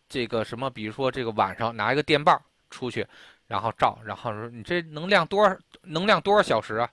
[0.09, 3.05] 这个什么，比如说这个晚上拿一个电棒出去，
[3.49, 5.57] 然后照，然后说你这能亮多少？
[5.83, 6.88] 能亮多少小时啊？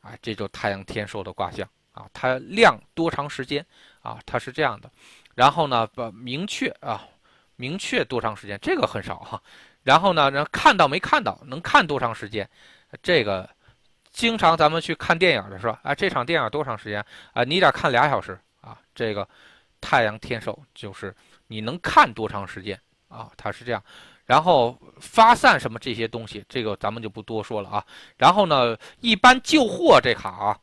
[0.00, 3.64] 啊，这就太阳天寿的卦象啊，它亮多长时间
[4.02, 4.18] 啊？
[4.26, 4.90] 它是这样的。
[5.36, 7.06] 然后呢，把明确啊，
[7.54, 8.58] 明确多长时间？
[8.60, 9.40] 这个很少哈。
[9.84, 11.40] 然后呢，然后看到没看到？
[11.46, 12.48] 能看多长时间？
[13.04, 13.48] 这个。
[14.12, 17.44] 经常咱们去看电影的时候，啊，这场电影多长时间啊？
[17.44, 18.76] 你得看俩小时啊。
[18.94, 19.26] 这个
[19.80, 21.14] 太阳天寿就是
[21.46, 23.30] 你能看多长时间啊？
[23.36, 23.82] 它是这样。
[24.26, 27.86] 然后发散什么这些东西，这个咱们就不多说了啊。
[28.16, 30.58] 然后呢，一般旧货这卡啊，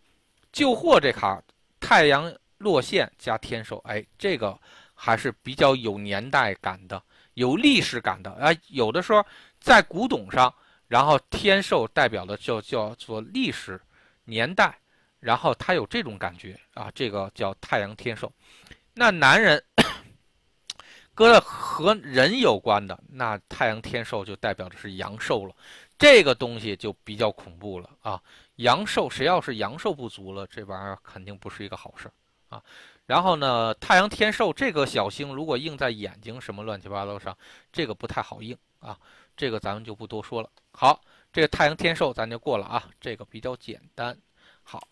[0.52, 1.42] 旧货这卡
[1.80, 4.58] 太阳落线加天寿，哎，这个
[4.94, 7.02] 还是比较有年代感的，
[7.36, 8.32] 有历史感的。
[8.34, 9.26] 哎，有的时候
[9.60, 10.54] 在古董上。
[10.88, 13.80] 然后天寿代表的就叫做历史
[14.24, 14.78] 年代，
[15.20, 18.32] 然后他有这种感觉啊，这个叫太阳天寿。
[18.94, 19.62] 那男人
[21.14, 25.56] 搁的和人有关的，那太阳天寿就代表的是阳寿了，
[25.98, 28.22] 这个东西就比较恐怖了啊。
[28.56, 32.10] 阳寿谁要是阳寿不足了，这玩意儿肯定不是一个好事
[32.50, 32.64] 啊。
[33.06, 37.38] 然后呢，太阳天寿这个小星如果映在眼睛什么乱七八糟上，
[37.72, 38.98] 这个不太好映啊。
[39.36, 40.50] 这个咱们就不多说了。
[40.80, 41.02] 好，
[41.34, 44.16] 这个太阳天寿咱就过了啊，这个比较简单。
[44.62, 44.88] 好，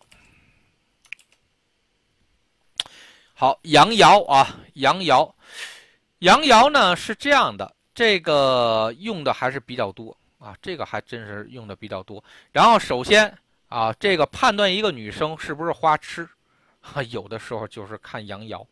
[3.32, 5.32] 好，阳爻啊，阳爻，
[6.18, 12.22] 阳爻呢是这样的，这个用的还是比较多啊，这个还真是用的比较多。
[12.50, 13.32] 然后首先
[13.68, 16.28] 啊，这个判断一个女生是不是花痴。
[16.80, 18.66] 啊，有的时候就是看阳爻，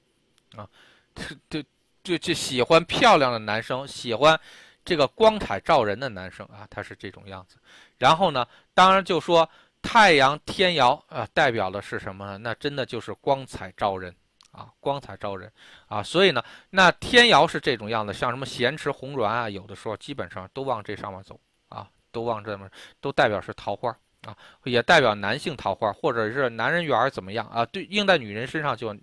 [0.56, 0.68] 啊，
[1.48, 1.62] 就
[2.02, 4.40] 就就喜欢漂亮的男生，喜欢
[4.84, 7.56] 这个光彩照人的男生啊，他是这种样子。
[7.98, 9.48] 然后呢，当然就说
[9.80, 12.38] 太阳天姚啊，代表的是什么呢？
[12.38, 14.14] 那真的就是光彩照人
[14.52, 15.50] 啊，光彩照人
[15.86, 16.02] 啊。
[16.02, 22.70] 所以呢，那天姚是这种样子，像什么咸池红鸾啊，有的时候基本上都往这上面走啊，都往这面，
[23.00, 23.96] 都代表是桃花。
[24.26, 27.62] 啊，也代表男性桃花，或者是男人缘怎么样啊？
[27.66, 28.96] 对应在女人身上就，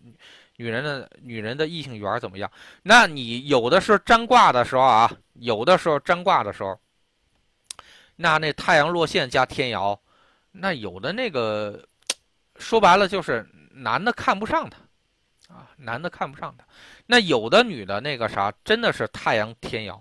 [0.61, 2.51] 女人的女人的异性缘怎么样？
[2.83, 6.79] 那你有的时候占卦的时候啊，有的时候占卦的时候，
[8.15, 9.99] 那那太阳落线加天姚，
[10.51, 11.83] 那有的那个
[12.57, 14.77] 说白了就是男的看不上他，
[15.51, 16.63] 啊，男的看不上他。
[17.07, 19.99] 那有的女的那个啥，真的是太阳天姚，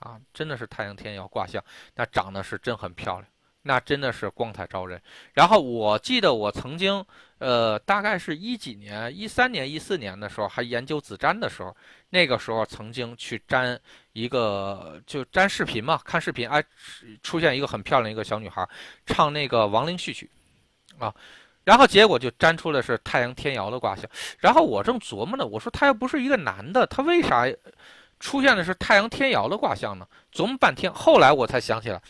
[0.00, 1.62] 啊，真的是太阳天姚卦象，
[1.94, 3.26] 那长得是真很漂亮。
[3.64, 5.00] 那真的是光彩照人。
[5.32, 7.06] 然后我记得我曾经，
[7.42, 11.76] 呃，大概是一几年，一三年、一四年的时候，还研究子占的时候，
[12.10, 13.76] 那个时候曾经去占
[14.12, 16.62] 一个，就占视频嘛，看视频，哎，
[17.20, 18.64] 出现一个很漂亮一个小女孩，
[19.06, 20.30] 唱那个亡灵序曲，
[21.00, 21.12] 啊，
[21.64, 24.08] 然后结果就占出的是太阳天姚的卦象。
[24.38, 27.44] 然后我正琢磨呢，我说他又不是一个男的，他为啥
[28.20, 30.06] 出现的是太阳天姚的卦象呢？
[30.32, 32.00] 琢磨半天，后来我才想起来。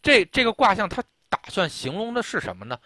[0.00, 2.78] 这这个卦象，他打算形容的是什么呢？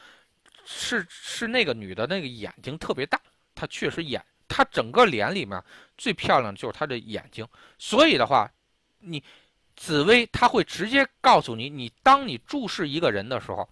[0.73, 3.21] 是是那个女的那个眼睛特别大，
[3.55, 5.61] 她确实眼，她整个脸里面
[5.99, 7.47] 最漂亮的就是她的眼睛。
[7.77, 8.49] 所以的话，
[9.01, 9.23] 你
[9.75, 13.69] 紫薇她会直接告诉你，你当你注视一个人的时候，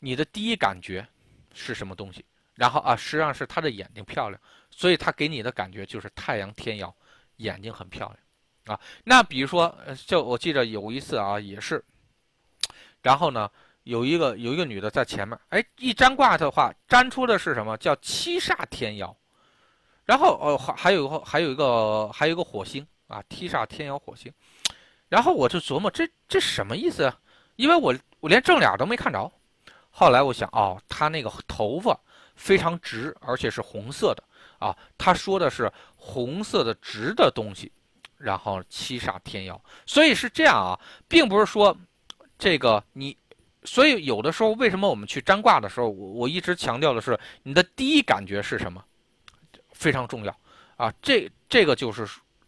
[0.00, 1.06] 你的第一感觉
[1.54, 2.24] 是什么东西？
[2.54, 6.92] 然后啊，实际上是她的眼睛漂亮，所以她给你的感觉就是太阳天姚，
[7.36, 8.12] 眼睛很漂
[8.66, 8.80] 亮啊。
[9.04, 9.72] 那比如说，
[10.06, 11.84] 就我记得有一次啊，也是。
[13.00, 13.48] 然后呢，
[13.88, 17.74] 有一个有一个女的在前面，哎，一占卦的话，占出的是什么？
[17.78, 19.16] 叫七煞天妖。
[20.04, 24.30] 然后哦，还还有还有一个还有一个火星啊，七煞天妖火星。
[25.08, 27.18] 然后我就琢磨，这这什么意思啊？
[27.56, 29.32] 因为我我连正脸都没看着。
[29.88, 31.98] 后来我想，哦，他那个头发
[32.36, 34.22] 非常直，而且是红色的
[34.58, 34.76] 啊。
[34.98, 37.72] 他说的是红色的直的东西，
[38.18, 39.58] 然后七煞天妖。
[39.86, 41.74] 所以是这样啊，并不是说。
[42.40, 43.16] 这个你，
[43.64, 48.82] 所以有的时候为什么我们去占卦的时候，我我一直强调的是你的第一感觉是什么，
[49.72, 50.36] 非常重要
[50.76, 50.92] 啊。
[51.02, 52.06] 这这个就是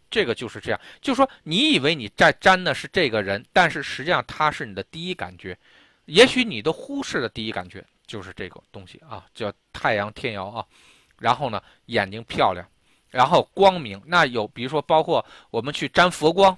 [0.09, 5.57] 这个就是这样，就说你以为你在占的是这个人，但是实际上他是你的第一感觉，
[6.05, 10.65] 也许你都忽视的第一感觉就是这个东西啊，叫太阳天姚啊。
[11.19, 12.67] 然后呢，眼睛漂亮，
[13.09, 14.01] 然后光明。
[14.07, 16.57] 那有比如说包括我们去沾佛光，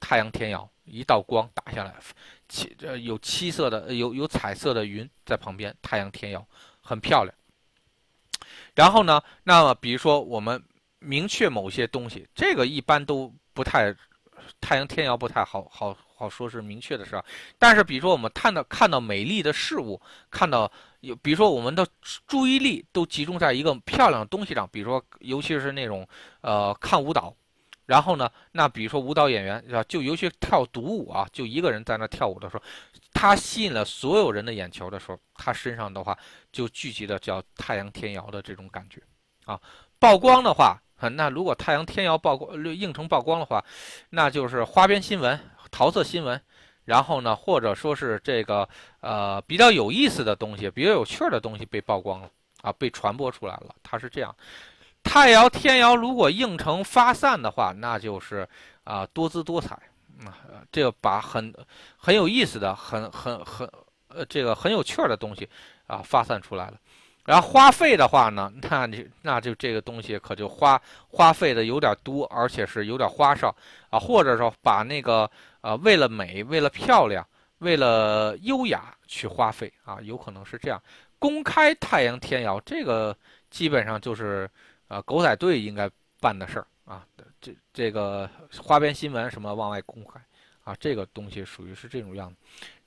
[0.00, 1.94] 太阳天姚一道光打下来。
[2.50, 6.46] 七这有七色的有有彩色的云在旁边，太阳天姚
[6.82, 7.34] 很漂亮。
[8.74, 10.62] 然后呢，那么比如说我们
[10.98, 13.94] 明确某些东西，这个一般都不太
[14.60, 17.24] 太阳天姚不太好好好说是明确的事儿
[17.58, 21.86] 但是比如说我们看到看到美丽的事物，看到有比如说我们的
[22.26, 26.06] 注意力都集中在一个漂亮的东西上，比如说尤其是那种
[26.40, 27.34] 呃看舞蹈。
[27.90, 28.30] 然后呢？
[28.52, 29.82] 那比如说舞蹈演员，是吧？
[29.88, 32.62] 就尤其跳独舞啊，就一个人在那跳舞的时候，
[33.12, 36.16] 他吸引了所有人的眼球的时候，他身上的话
[36.52, 39.02] 就聚集的叫太阳天瑶的这种感觉，
[39.44, 39.60] 啊，
[39.98, 40.80] 曝光的话，
[41.14, 43.64] 那如果太阳天瑶曝光映成曝光的话，
[44.10, 45.36] 那就是花边新闻、
[45.72, 46.40] 桃色新闻，
[46.84, 48.68] 然后呢，或者说是这个
[49.00, 52.30] 呃比较有意思的东西、比较有趣的东西被曝光了
[52.62, 54.32] 啊，被传播出来了，它是这样。
[55.02, 58.48] 太爻天爻如果应成发散的话，那就是
[58.84, 59.74] 啊多姿多彩，
[60.24, 61.52] 啊这个把很
[61.96, 63.68] 很有意思的、很很很
[64.08, 65.48] 呃这个很有趣的东西
[65.86, 66.74] 啊发散出来了。
[67.24, 73.54] 然后花费的话呢，那你那就这个东西可就花花费的有点多，而且是有点花哨
[73.88, 75.28] 啊，或者说把那个
[75.62, 77.26] 呃为了美、为了漂亮、
[77.58, 80.80] 为了优雅去花费啊，有可能是这样。
[81.18, 83.16] 公开太阳天爻这个
[83.50, 84.48] 基本上就是。
[84.90, 85.88] 啊，狗仔队应该
[86.20, 87.06] 办的事儿啊，
[87.40, 90.20] 这这个花边新闻什么往外公开
[90.64, 92.36] 啊，这个东西属于是这种样子。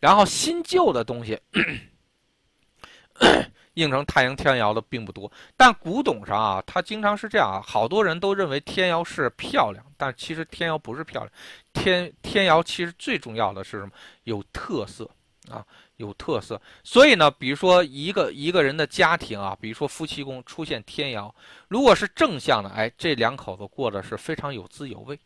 [0.02, 1.40] 然后新旧的东西，
[3.76, 5.32] 应成太阳天姚的并不多。
[5.56, 11.32] 但古董上啊，它经常是这样啊，好多人都认为天姚是漂亮，但其实天姚不是漂亮，
[11.72, 13.92] 天天姚其实最重要的是什么？
[14.26, 15.10] 有特色
[15.50, 15.66] 啊，
[15.98, 16.62] 有特色。
[16.84, 21.34] 所以呢，比如说一个一个人的家庭啊，比如说夫妻宫出现天姚，
[21.68, 25.20] 如果是正向的，哎，这两口子过得是非常有滋有味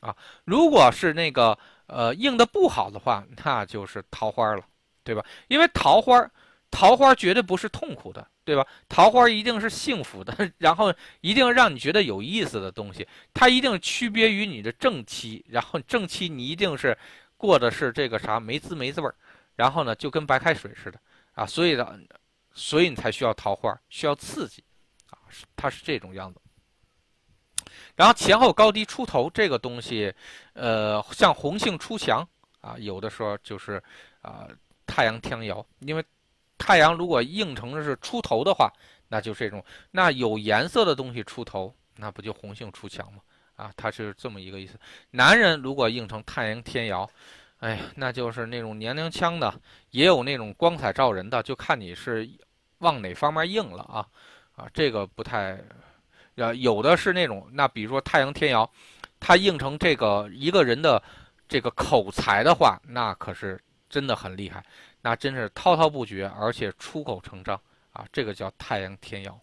[0.00, 0.16] 啊。
[0.44, 4.62] 如果是那个呃应的不好的话，那就是桃花了。
[5.04, 5.24] 对吧？
[5.48, 6.30] 因为桃花，
[6.70, 8.64] 桃花绝对不是痛苦的，对吧？
[8.88, 13.04] 桃花一定是幸福的， 然后一定让你觉得有意思的东西。
[13.34, 16.96] 它一定区别于你的正妻，然后正妻你一定是
[17.36, 19.10] 过的是这个啥没滋没滋味，
[19.56, 21.00] 然后呢就跟白开水似的
[21.34, 21.46] 啊。
[21.46, 21.98] 所以呢，
[22.52, 24.62] 所以你才需要桃花，需要刺激
[25.10, 25.18] 啊，
[25.56, 26.40] 它是这种样子。
[27.94, 30.14] 然后前后高低出头这个东西，
[30.54, 32.26] 呃，像红杏出墙
[32.60, 33.82] 啊，有的时候就是
[34.20, 34.48] 啊。
[34.84, 36.04] 太阳天姚，因为
[36.58, 38.70] 太阳如果映成的是出头的话，
[39.08, 43.22] 那就这种那有颜色的东西出头，那不就红杏出墙吗？
[43.56, 44.78] 啊，它是这么一个意思。
[45.12, 47.08] 男人如果映成太阳天姚，
[47.62, 49.52] 哎，那就是那种年龄腔的，
[49.90, 52.28] 也有那种光彩照人的，就看你是
[52.78, 54.06] 往哪方面硬了啊
[54.54, 55.58] 啊，这个不太，
[56.34, 58.70] 呃，有的是那种，那比如说太阳天姚，
[59.18, 61.02] 它映成这个一个人的
[61.48, 63.58] 这个口才的话，那可是。
[63.92, 64.64] 真的很厉害，
[65.02, 67.60] 那真是滔滔不绝，而且出口成章
[67.92, 68.06] 啊！
[68.10, 69.38] 这个叫太阳天姚，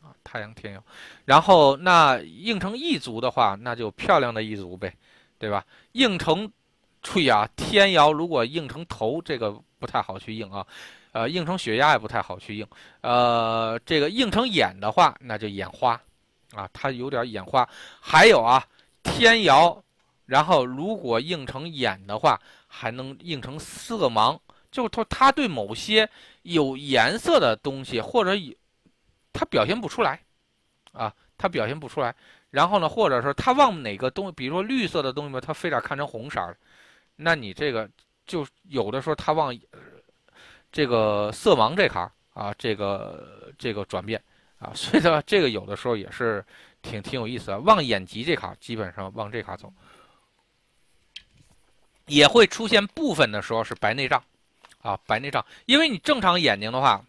[0.00, 0.82] 啊，太阳天姚。
[1.26, 4.96] 然后那应成一族的话，那就漂亮的一族呗，
[5.38, 5.62] 对吧？
[5.92, 6.50] 应成，
[7.02, 10.66] 注意啊，天姚如果硬成头，这个不太好去硬啊，
[11.12, 12.66] 呃，硬成血压也不太好去硬，
[13.00, 16.00] 呃，这个硬成眼的话，那就眼花，
[16.52, 17.68] 啊，它有点眼花。
[18.00, 18.64] 还有啊，
[19.02, 19.82] 天姚。
[20.26, 24.38] 然后，如果硬成眼的话，还能硬成色盲，
[24.70, 26.08] 就是说他对某些
[26.42, 28.54] 有颜色的东西，或者有
[29.32, 30.20] 他表现不出来，
[30.92, 32.14] 啊，他表现不出来。
[32.48, 36.56] 然后呢，或者说他往哪个东，比如说绿色的东西吧，他非得看成红色儿，
[37.22, 37.88] 那你这个
[38.26, 39.56] 就有的时候他往
[40.72, 44.22] 这个色盲这行啊，这个这个转变
[44.58, 46.44] 啊， 所以呢，这个有的时候也是
[46.80, 47.58] 挺挺有意思的。
[47.60, 49.72] 往眼疾这行，基本上往这行走。
[52.06, 54.22] 也会出现部分的时候是白内障，
[54.82, 57.04] 啊，白内障，因为你正常眼睛的话，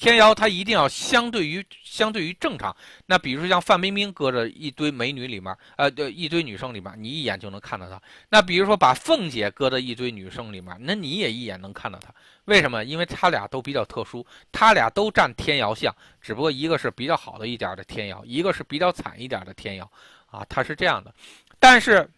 [0.00, 2.74] 天姚它一定要相对于相对于正常。
[3.04, 8.00] 那比如说像范冰冰搁着一堆美女里面，呃，对，一堆女生里面，你一眼就能看到她。
[8.30, 12.12] 那比如说把凤姐搁在一堆女生里面，那你也一眼能看到她。
[12.46, 12.82] 为什么？
[12.82, 19.90] 因为她俩都比较特殊，她俩都占天姚相，只不过一个是比较好的一点的天姚，一个是比较惨一点的天姚，
[20.30, 21.14] 啊，它是这样的。
[21.58, 22.08] 但是。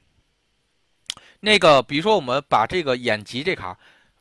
[1.45, 3.77] 那个，比如说我们把这个眼疾这卡，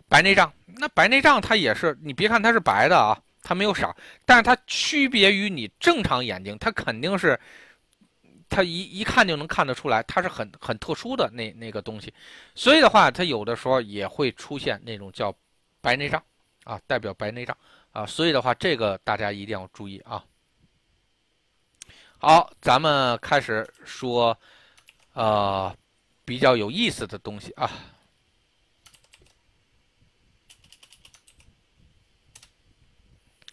[0.10, 7.40] 白内障，那白内障它也是，你别看它是白的啊，它没有色，但是它区别于你正常眼睛，它肯定是，
[8.50, 12.14] 它一一看就能看得出来，它是很很特殊的那那个东西，
[12.56, 15.36] 所以的话，它有的时候也会出现那种叫
[15.82, 16.24] 白内障
[16.64, 17.58] 啊，代表白内障
[17.92, 20.24] 啊，所以的话，这个大家一定要注意啊。
[22.18, 24.38] 好，咱们开始说，
[25.14, 25.76] 呃。
[26.24, 27.70] 比较有意思的东西啊，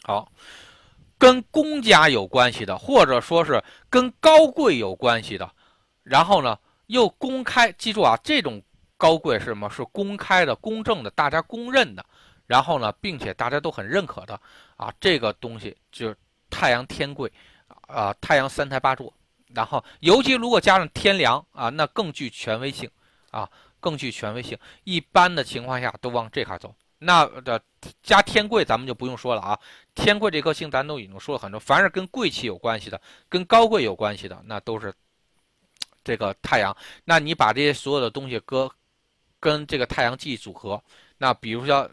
[0.09, 0.33] 好，
[1.19, 5.53] 跟公家有关系的，或者说是跟高贵有关系的，
[6.03, 8.63] 然后呢又公开，记住啊，这种
[8.97, 9.69] 高贵是什么？
[9.69, 12.03] 是公开的、公正的、大家公认的，
[12.47, 14.41] 然后呢，并且大家都很认可的
[14.79, 16.17] 啊，这个东西就是
[16.49, 17.31] 太阳天贵
[17.87, 19.13] 啊，太阳三台八柱。
[19.49, 22.91] 然后，尤其如果加上天梁啊，那更具权威性，
[23.31, 23.47] 啊，
[23.79, 24.59] 更具权威性。
[24.85, 26.75] 一般的情况下都往这卡走。
[26.99, 27.61] 那的
[28.03, 29.59] 加天贵，咱们就不用说了啊。
[29.95, 31.59] 天贵这颗星，咱都已经说了很多。
[31.59, 34.93] 凡是跟贵气有关系的，跟高贵有关系的，那都是
[36.03, 36.77] 这个太阳。
[37.05, 38.71] 那你把这些所有的东西搁
[39.41, 40.83] 跟这个太阳记组合，
[41.19, 41.91] 那比如说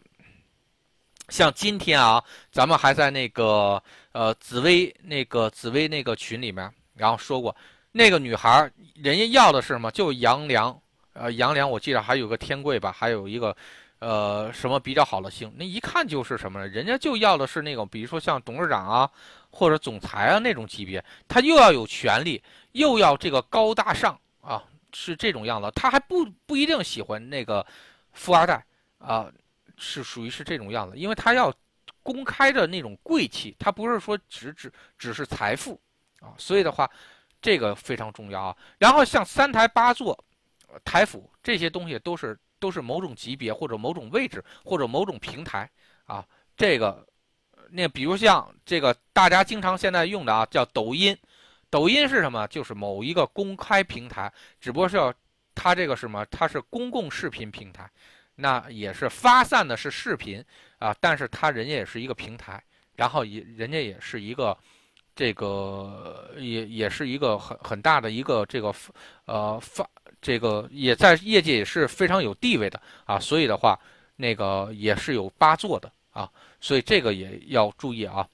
[1.28, 6.72] 像今天啊，咱们还在那个呃紫薇那个紫薇那个群里面。
[6.98, 7.54] 然后说过，
[7.92, 9.90] 那个女孩人家要的是什么？
[9.90, 10.80] 就杨良，
[11.12, 13.54] 呃，杨良，我记得还有个天贵吧，还有一个，
[13.98, 15.52] 呃，什么比较好的星？
[15.56, 16.68] 那一看就是什么呢？
[16.68, 19.10] 人家就要的是那种，比如说像董事长啊，
[19.50, 22.42] 或者总裁啊那种级别，他又要有权利，
[22.72, 25.70] 又要这个高大上啊，是这种样子。
[25.74, 27.66] 他还不不一定喜欢那个
[28.12, 28.64] 富二代
[28.98, 29.32] 啊，
[29.76, 31.52] 是属于是这种样子，因为他要
[32.02, 35.80] 公开的那种贵气，他不是说只只只是财富。
[36.20, 36.90] 啊，所以的话，
[37.42, 38.56] 这个非常重要啊。
[38.78, 40.18] 然后像三台八座、
[40.82, 45.70] 台府这些东西，都是都是某种级别或者某种位置或者某种平台
[46.04, 46.26] 啊。
[46.56, 47.06] 这个
[47.70, 51.16] 那比如像这个大家经常现在用的啊，叫抖音。
[51.68, 52.46] 抖音是什么？
[52.46, 55.12] 就是某一个公开平台，只不过是要
[55.52, 56.24] 它这个什么？
[56.26, 57.90] 它是公共视频平台，
[58.36, 60.42] 那也是发散的是视频
[60.78, 62.62] 啊，但是它人家也是一个平台，
[62.94, 64.56] 然后也人家也是一个
[65.14, 68.72] 这个也也是一个很很大的一个这个
[69.24, 69.84] 呃发
[70.20, 73.78] 这个也在业界也是非常有地位的啊，所以的话
[74.16, 78.26] 那个也是有八座的啊，所以这个也要注意啊。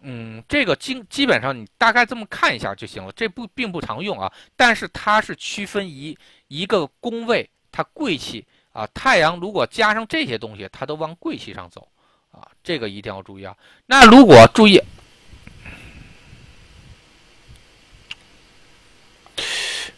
[0.00, 6.16] 嗯，这个基基本上你大概这么看一下就行了，这不并不常用啊，但是它是区分一
[6.46, 11.88] 一个宫位，它贵气啊，太阳如果加上这些东西，它都往贵气上走
[12.30, 13.56] 啊，这个一定要注意啊。
[13.86, 14.80] 那如果注意，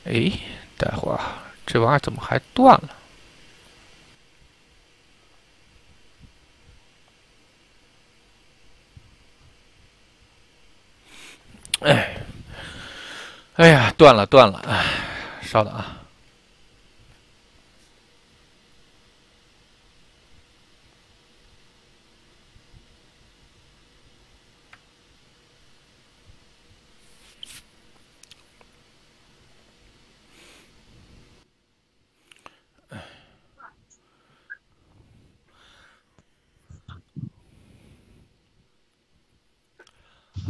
[0.05, 0.33] 哎，
[0.81, 1.21] 待会儿
[1.67, 2.97] 这玩意儿怎么还断了？
[11.81, 12.17] 哎，
[13.57, 14.87] 哎呀，断了断了，哎，
[15.43, 16.00] 稍等啊。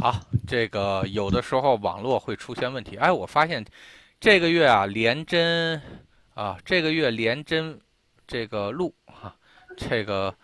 [0.01, 2.97] 好，这个有的时候网络会出现问题。
[2.97, 3.63] 哎，我发现
[4.19, 5.79] 这个月啊，连真
[6.33, 7.79] 啊，这个月连真
[8.25, 9.35] 这个录哈，
[9.77, 10.35] 这个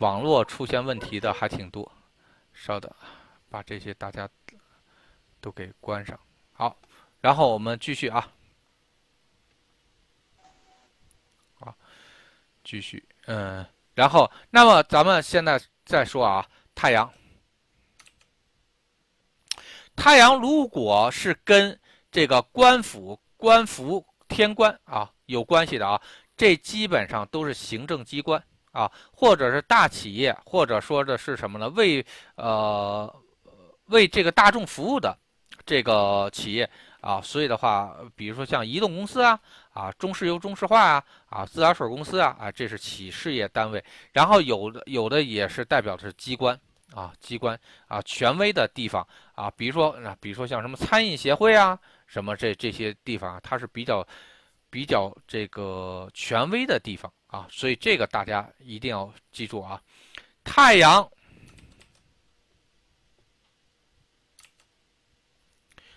[0.00, 1.90] 网络出现问题的还挺多。
[2.52, 2.94] 稍等，
[3.48, 4.28] 把这些大家
[5.40, 6.20] 都给关上。
[6.52, 6.76] 好，
[7.22, 8.30] 然后我们继续啊，
[11.54, 11.74] 好，
[12.62, 13.64] 继续，嗯，
[13.94, 17.10] 然后那么咱们现在再说啊，太阳。
[19.96, 21.76] 太阳如果是跟
[22.12, 26.00] 这个官府、官服、天官啊有关系的啊，
[26.36, 28.40] 这基本上都是行政机关
[28.72, 31.68] 啊，或者是大企业，或者说的是什么呢？
[31.70, 32.04] 为
[32.36, 33.12] 呃
[33.86, 35.16] 为这个大众服务的
[35.64, 36.68] 这个企业
[37.00, 39.38] 啊，所以的话，比如说像移动公司啊、
[39.72, 43.82] 啊中石油、中石化啊、啊自来水公司啊，啊这是企事业单位，
[44.12, 46.58] 然后有的有的也是代表的是机关。
[46.96, 54.02] 啊，机关啊，权威的地方啊，比如说啊，比如说像什么餐饮协会啊，什么这这些地方，它是比较
[54.70, 59.78] 比较这个权威的地方啊，所以这个大家一定要记住啊。
[60.42, 61.06] 太阳，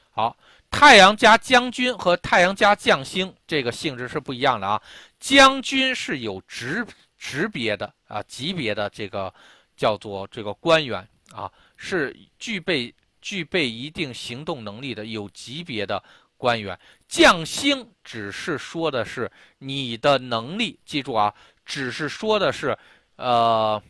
[0.09, 0.35] 好，
[0.69, 4.81] 太阳加将军和太阳加将星，这个性质是不一样的啊。
[5.17, 6.85] 将军是有职
[7.17, 9.33] 职别的啊，级别的这个。
[9.79, 16.03] 叫做这个官员啊，是具备具备一定行动能力的有级别的
[16.35, 16.77] 官员。
[17.07, 21.33] 将星只是说的是你的能力，记住啊，
[21.65, 22.77] 只是说的是，
[23.15, 23.81] 呃，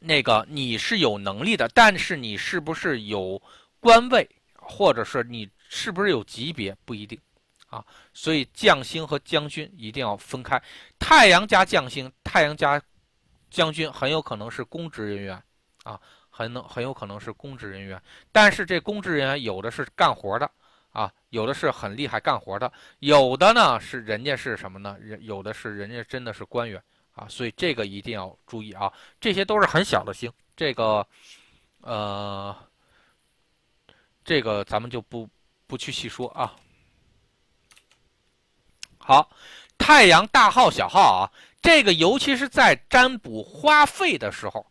[0.00, 3.40] 那个你是有能力的，但是你是不是有
[3.78, 7.16] 官位，或者是你是不是有级别不一定
[7.68, 7.84] 啊。
[8.12, 10.60] 所以将星和将军一定要分开。
[10.98, 12.82] 太阳加将星，太阳加。
[13.50, 15.42] 将军很有可能是公职人员，
[15.84, 18.00] 啊，很能很有可能是公职人员。
[18.30, 20.50] 但是这公职人员有的是干活的，
[20.92, 24.96] 啊，有的是很厉害干活的，有的呢是人家是什么呢？
[25.00, 26.82] 人有的是人家真的是官员，
[27.14, 28.92] 啊，所以这个一定要注意啊。
[29.20, 31.06] 这些都是很小的星，这个，
[31.80, 32.54] 呃，
[34.24, 35.28] 这个咱们就不
[35.66, 36.54] 不去细说啊。
[38.98, 39.30] 好，
[39.78, 41.32] 太阳大号小号啊。
[41.60, 44.66] 这个尤其是在占卜花费的时候，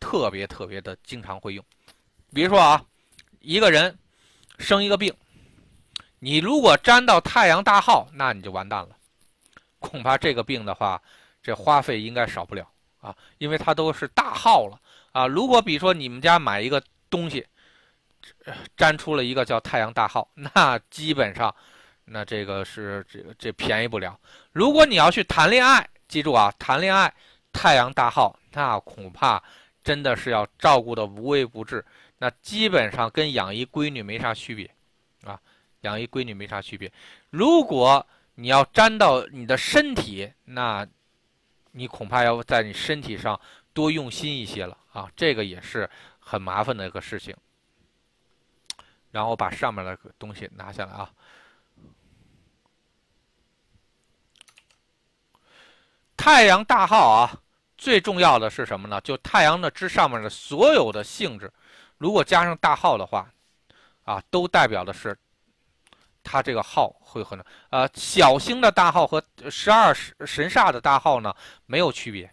[0.00, 1.64] 特别特别的经常会用。
[2.34, 2.84] 比如说啊，
[3.40, 3.96] 一个人
[4.58, 5.14] 生一个病，
[6.18, 8.96] 你如果占到太阳大号，那你就完蛋了。
[9.78, 11.00] 恐怕这个病的话，
[11.42, 12.68] 这花费应该少不了
[13.00, 14.80] 啊，因为它都是大号了
[15.12, 15.26] 啊。
[15.26, 17.46] 如果比如说你们家买一个东西，
[18.76, 21.54] 占出了一个叫太阳大号，那基本上，
[22.04, 24.18] 那这个是这个这便宜不了。
[24.52, 27.10] 如果你要去谈恋爱，记住啊，谈恋爱，
[27.54, 29.42] 太阳大号，那恐怕
[29.82, 31.82] 真的是要照顾的无微不至，
[32.18, 34.70] 那基本上跟养一闺女没啥区别，
[35.24, 35.40] 啊，
[35.80, 36.92] 养一闺女没啥区别。
[37.30, 40.86] 如果你要沾到你的身体，那，
[41.70, 43.40] 你恐怕要在你身体上
[43.72, 45.88] 多用心一些了啊，这个也是
[46.20, 47.34] 很麻烦的一个事情。
[49.12, 51.10] 然后把上面的东西拿下来啊。
[56.22, 57.34] 太阳大号啊，
[57.76, 59.00] 最重要的是什么呢？
[59.00, 61.52] 就太阳的之上面的所有的性质，
[61.98, 63.28] 如果加上大号的话，
[64.04, 65.18] 啊，都代表的是
[66.22, 69.20] 它这个号会很呃小星的大号和
[69.50, 69.92] 十二
[70.24, 71.34] 神煞的大号呢
[71.66, 72.30] 没有区别，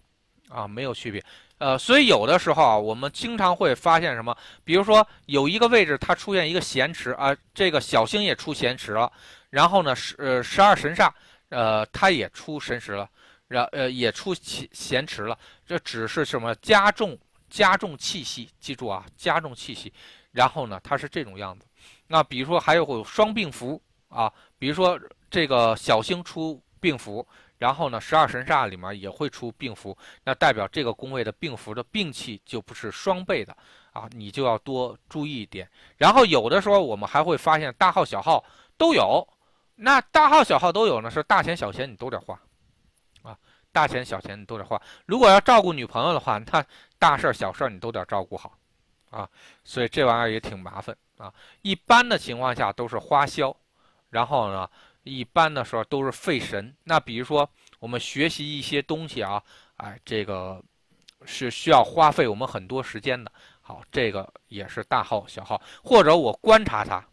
[0.49, 1.25] 啊，没有区别。
[1.57, 4.37] 呃，所以有的时候啊，我们经常会发现什么？
[4.63, 9.11] 比如说有一个位置它出现一个闲池啊，这个小星也出闲池了，
[9.49, 11.09] 然后呢十呃十二神煞
[11.49, 13.09] 呃它也出神石了，
[13.49, 17.19] 然呃也出闲闲池了，这只是什么加重
[17.49, 18.49] 加重气息？
[18.61, 19.91] 记住啊，加重气息。
[20.31, 21.65] 然后呢，它是这种样子。
[22.07, 24.97] 那比如说还有双病符啊，比如说
[25.29, 27.27] 这个小星出病符。
[27.59, 33.53] 然后呢，十二神煞里面也会出病符，那代表这个宫位的病符的病气就不是双倍的
[33.91, 35.69] 啊，你就要多注意一点。
[35.97, 38.41] 然后有的时候我们还会发现大号小号
[38.77, 39.27] 都有，
[39.75, 42.41] 那大号小号都有呢，是大钱小钱你都得花，
[43.71, 44.81] 大钱小钱你都得花。
[45.05, 46.65] 如果要照顾女朋友的话，那
[46.97, 48.57] 大事小事你都得照顾好
[49.09, 49.29] 啊，
[49.63, 51.33] 所以这玩意儿也挺麻烦啊。
[51.61, 53.55] 一般的情况下都是花销，
[54.09, 54.69] 然后呢。
[55.03, 56.75] 一般的时候都是费神。
[56.83, 57.49] 那比如说，
[57.79, 59.41] 我们学习一些东西啊，
[59.77, 60.61] 哎，这个
[61.25, 63.31] 是需要花费我们很多时间的。
[63.61, 67.03] 好，这个也是大号小号，或者我观察它。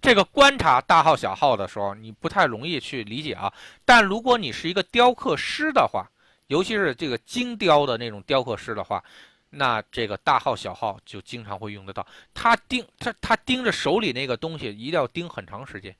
[0.00, 3.52] 这个观察大号小号的时候，你不太容易去理解啊。
[3.84, 6.06] 但如果你是一个雕刻师的话，
[6.46, 9.02] 尤其是这个精雕的那种雕刻师的话，
[9.50, 12.06] 那这个大号小号就经常会用得到。
[12.32, 15.94] 他盯他他盯着手里那个东西，一定要盯很长时间。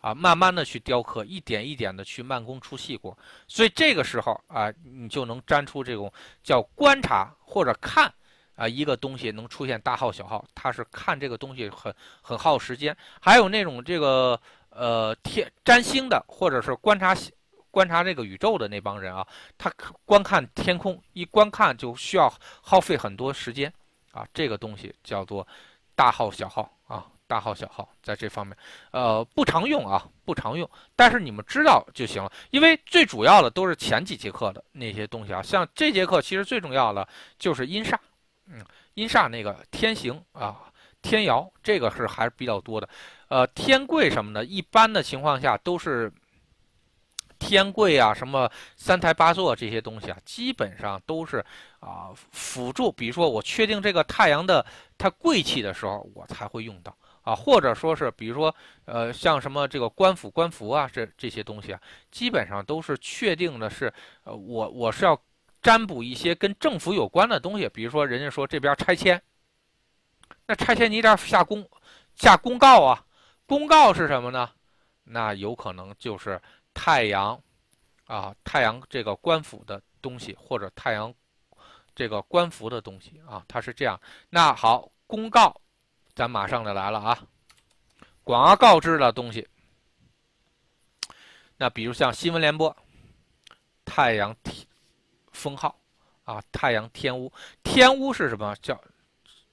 [0.00, 3.18] 啊，慢慢的去雕刻，一点一点的去慢工出细活，
[3.48, 6.12] 所以这个时候啊，你就能粘出这种
[6.44, 8.12] 叫观察或者看
[8.58, 12.94] 啊一个东西能出现大号小号，它是看这个东西很很耗时间。
[13.22, 14.38] 还有那种这个
[14.68, 17.16] 呃天占星的，或者是观察
[17.70, 19.72] 观察这个宇宙的那帮人啊，他
[20.04, 22.28] 观看天空一观看就需要
[22.60, 23.72] 耗费很多时间
[24.10, 25.46] 啊，这个东西叫做
[25.94, 27.06] 大号小号啊。
[27.28, 28.56] 大号小号在这方面，
[28.90, 30.66] 呃，不常用啊，不常用。
[30.96, 35.42] 但是你们知道就行了，因为最主要的都是前几节课的那些东西啊。
[35.42, 37.06] 像这节课其实最重要的
[37.38, 37.98] 就是阴煞，
[38.50, 40.60] 嗯，阴煞那个天行啊，
[41.02, 42.88] 天姚这个是还是比较多的。
[43.28, 46.12] 呃，天贵什么的，一般的情况下都是
[47.38, 51.44] 天贵啊，什么三台八座这些东西啊，基本上都是
[51.80, 52.90] 啊辅助。
[52.90, 54.64] 比如说我确定这个太阳的
[54.96, 56.96] 它贵气的时候，我才会用到。
[57.22, 58.54] 啊，或者说是，比如说，
[58.86, 61.80] 呃，像什么这个官府、官服啊，这这些东西啊，
[62.10, 63.92] 基本上都是确定的是，
[64.24, 65.20] 呃，我我是要
[65.62, 69.22] 占卜一些跟政府有关的东西，比如说人家说这边拆迁，
[70.46, 71.68] 那拆迁你得下公
[72.16, 73.04] 下公告啊，
[73.46, 74.50] 公告是什么呢？
[75.04, 76.40] 那有可能就是
[76.74, 77.40] 太阳
[78.06, 81.12] 啊，太阳这个官府的东西，或者太阳
[81.94, 84.00] 这个官服的东西啊，它是这样。
[84.30, 85.60] 那好，公告。
[86.14, 87.16] 咱马上就来了啊！
[88.24, 89.46] 广而告之的东西，
[91.56, 92.76] 那比如像新闻联播、
[93.84, 94.66] 太阳天
[95.38, 95.78] 封号
[96.24, 97.32] 啊，太阳天屋，
[97.62, 98.54] 天屋是什么？
[98.60, 98.78] 叫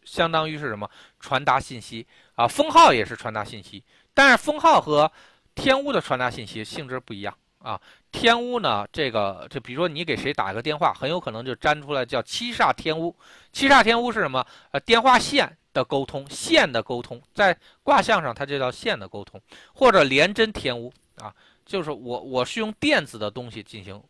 [0.04, 0.90] 相当于是什么？
[1.20, 3.84] 传达信息啊，封号也是传达信息，
[4.14, 5.12] 但是封号和
[5.54, 7.80] 天屋的传达信息性质不一样啊。
[8.12, 13.16] 天屋呢，这个就比如说你给谁打一个电话，很有可能就粘出来叫七煞天屋。
[13.54, 14.46] 七煞天屋是什么？
[14.72, 15.56] 呃，电话线。
[15.76, 19.42] 的沟通线的沟通，在卦象上它就叫线的沟通，
[19.74, 24.02] 或者连针天屋啊，就是我我是用电子的东西进行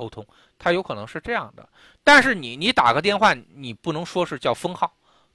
[0.00, 0.26] 沟通，
[0.58, 1.68] 它有可能是这样的。
[2.02, 4.90] 但是你你打个电话，你不能说是叫封号，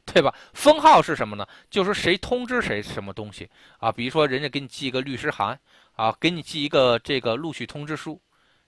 [0.06, 0.34] 对吧？
[0.54, 1.48] 封号是什么呢？
[1.70, 3.48] 就是谁通知谁什么东西
[3.78, 3.92] 啊？
[3.92, 5.60] 比如说人家给你寄一个律师函
[5.96, 8.20] 啊，给你寄一个这个录取通知书，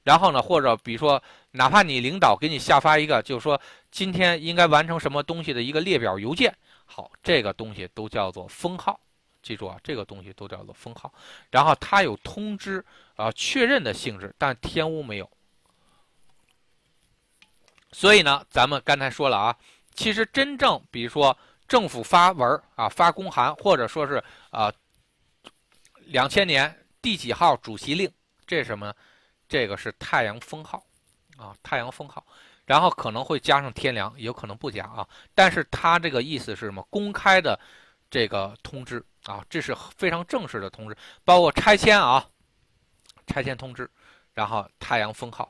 [0.04, 6.56] 然后呢，或者比如说哪怕你领导给你下发一个，就是说今天应该完成什么东西的一个列表邮件。
[6.86, 9.00] 好，这个东西都叫做封号，
[9.42, 11.12] 记住啊，这个东西都叫做封号。
[11.50, 12.86] 然后它有通知
[13.16, 15.30] 啊确认的性质，但天屋没有。
[17.92, 19.56] 所以呢，咱们刚才说了啊，
[19.94, 24.72] 其实真正比如说政府发文啊发公函，或者说是啊
[26.06, 28.12] 两千年第几号主席令，
[28.46, 28.94] 这是什么？
[29.48, 30.86] 这个是太阳封号
[31.38, 32.26] 啊，太阳封号。
[32.66, 35.08] 然后可能会加上天梁，有可能不加啊。
[35.34, 36.86] 但是它这个意思是什么？
[36.90, 37.58] 公开的
[38.10, 42.28] 这个通知啊，这是非常正式的通知，包括拆迁啊，
[43.26, 43.90] 拆迁通知，
[44.34, 45.50] 然后太阳封号，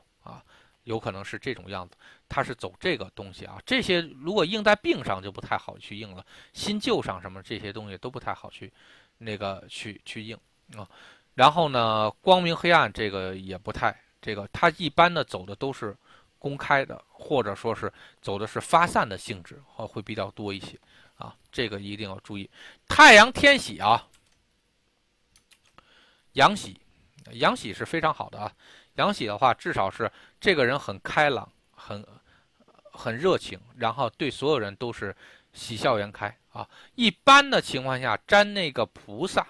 [0.88, 1.94] 有可能是这种样子。
[2.28, 3.60] 它是走这个东西啊。
[3.64, 8.72] 这些如果硬在病上就不太好去硬了，新旧上什么这些东西都不太好去
[9.18, 10.36] 那个去去硬
[10.76, 10.88] 啊。
[11.34, 15.96] 然后呢，光明黑暗这个也不太这个，它一般的走的都是。
[16.40, 20.78] 公开的，或者说是走的是发散的性质，会会比较多一些
[21.16, 21.34] 啊。
[21.50, 22.48] 这个一定要注意。
[22.86, 24.06] 太阳天喜啊，
[26.34, 26.80] 阳喜，
[27.32, 28.52] 阳喜是非常好的啊。
[28.98, 32.06] 阳喜的话，至少是这个人很开朗，很
[32.92, 35.16] 很热情，然后对所有人都是
[35.52, 36.68] 喜笑颜开啊。
[36.94, 39.46] 一般的情况下，沾那个菩萨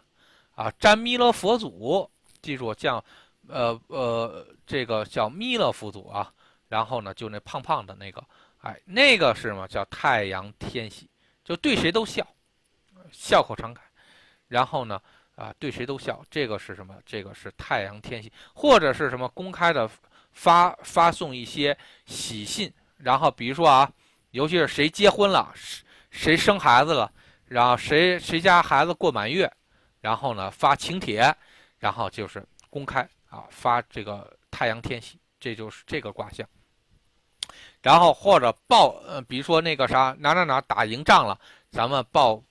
[0.55, 3.05] 啊，沾弥勒佛祖，记住叫。
[3.51, 6.31] 呃呃，这个叫弥勒佛祖啊，
[6.69, 8.23] 然后呢，就那胖胖的那个，
[8.59, 9.67] 哎，那个是什么？
[9.67, 11.09] 叫太阳天喜，
[11.43, 12.27] 就对谁都笑，
[13.11, 13.81] 笑口常开，
[14.49, 15.01] 然后呢，
[15.39, 16.95] 啊，对谁都笑，这个是什么？
[17.07, 19.89] 这个是太阳天喜，或者是什么公开的
[20.33, 21.77] 发发送一些
[22.07, 23.89] 喜信，然后比如说啊，
[24.33, 25.55] 尤其是谁结婚了，
[26.11, 27.13] 谁生孩子了，
[27.47, 29.51] 然后谁谁家孩子过满月，
[30.01, 31.33] 然后呢发请帖，
[31.79, 33.09] 然后就是公开。
[33.31, 36.49] 啊，发这个太阳天喜，这就是这个卦象。
[37.83, 41.39] 然后或者报，呃，比如说那个啥，哪哪哪打赢仗了，
[41.71, 42.43] 咱们报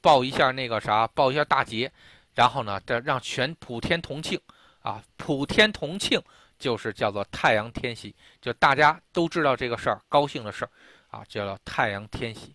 [0.00, 1.90] 报一下那个啥，报一下大捷，
[2.34, 4.40] 然后呢，这让全普天同庆
[4.80, 6.22] 啊，普天同庆
[6.58, 10.70] 就是叫做太阳天喜，就大家都知道这个事儿，高兴的事儿
[11.08, 12.54] 啊，叫做太阳天喜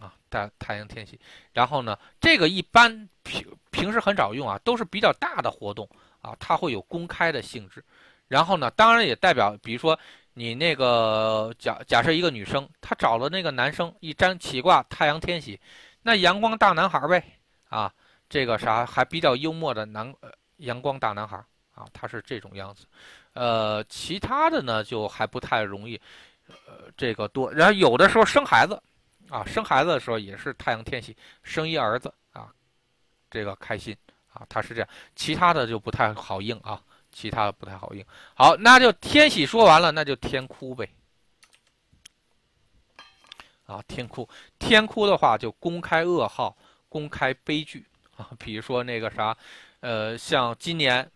[0.00, 1.18] 啊，太太阳天喜。
[1.52, 5.88] 然后呢，这个一般平平时很少用啊，都是比较大的活动。
[6.24, 7.84] 啊，它会有公开的性质，
[8.28, 9.98] 然后呢，当然也代表，比如说
[10.32, 15.60] 你那个假假设一个女生，她找了那个男生一沾起卦太阳天喜，
[16.04, 17.24] 那阳光大男孩呗，
[17.68, 17.92] 啊，
[18.28, 20.14] 这个啥还比较幽默的男
[20.58, 21.36] 阳光大男孩
[21.74, 22.86] 啊，他是这种样子，
[23.32, 26.00] 呃，其他的呢就还不太容易，
[26.46, 28.80] 呃，这个多，然后有的时候生孩子，
[29.30, 32.52] 啊，生孩子的时候也是太阳天喜，生一儿子啊，
[33.30, 33.96] 这个开心。
[34.34, 36.82] 啊，他是这样，其他的就不太好应啊，
[37.12, 38.04] 其他的不太好应。
[38.34, 40.90] 好，那就天喜说完了，那就天哭呗。
[43.66, 46.56] 啊，天哭，天哭的话就公开噩耗，
[46.88, 47.84] 公开悲剧
[48.16, 48.30] 啊。
[48.38, 49.36] 比如说那个啥，
[49.80, 51.10] 呃，像今年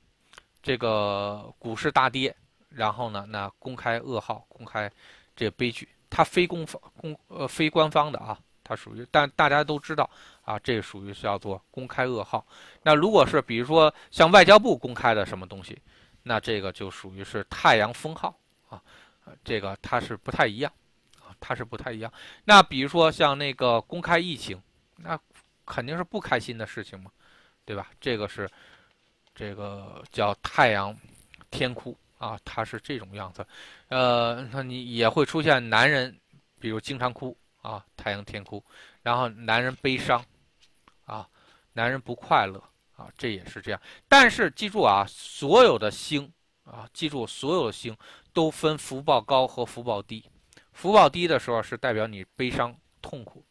[0.63, 2.35] 这个股市大跌，
[2.69, 4.91] 然后呢，那公开噩耗，公开
[5.37, 8.39] 这悲剧，它非公方公呃非官方的啊。
[8.65, 10.11] 它属于，但大家都知道
[10.43, 12.47] 啊，这属于叫做公开噩耗。
[12.83, 15.81] 那如果是比如说像外交部公开的什么东西，
[16.23, 18.39] 那这个就属于是太阳封号
[18.69, 18.79] 啊，
[19.43, 20.71] 这个它是不太一样，
[21.41, 22.13] 它是不太一样。
[22.45, 24.61] 那比如说像那个公开疫情，
[24.97, 25.19] 那
[25.65, 27.11] 肯定是不开心的事情嘛，
[27.65, 27.91] 对吧？
[28.01, 28.49] 这个是
[29.35, 30.97] 这个叫太阳
[31.51, 33.47] 天哭啊，它是这种样子。
[33.89, 36.19] 呃，那你也会出现男人，
[36.59, 37.37] 比如经常哭。
[37.61, 38.65] 啊，太阳天哭，
[39.03, 40.25] 然后男人悲伤，
[41.05, 41.29] 啊，
[41.73, 42.63] 男人不快乐，
[42.97, 43.81] 啊，这也是这样。
[44.07, 46.33] 但是记住啊，所有的星，
[46.65, 47.95] 啊，记住所有的星
[48.33, 50.25] 都分福报高和福报低。
[50.79, 52.73] 福报低的时候是代表你悲伤
[53.03, 53.45] 痛苦，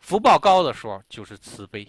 [0.00, 1.86] 福报高的时候就是慈悲，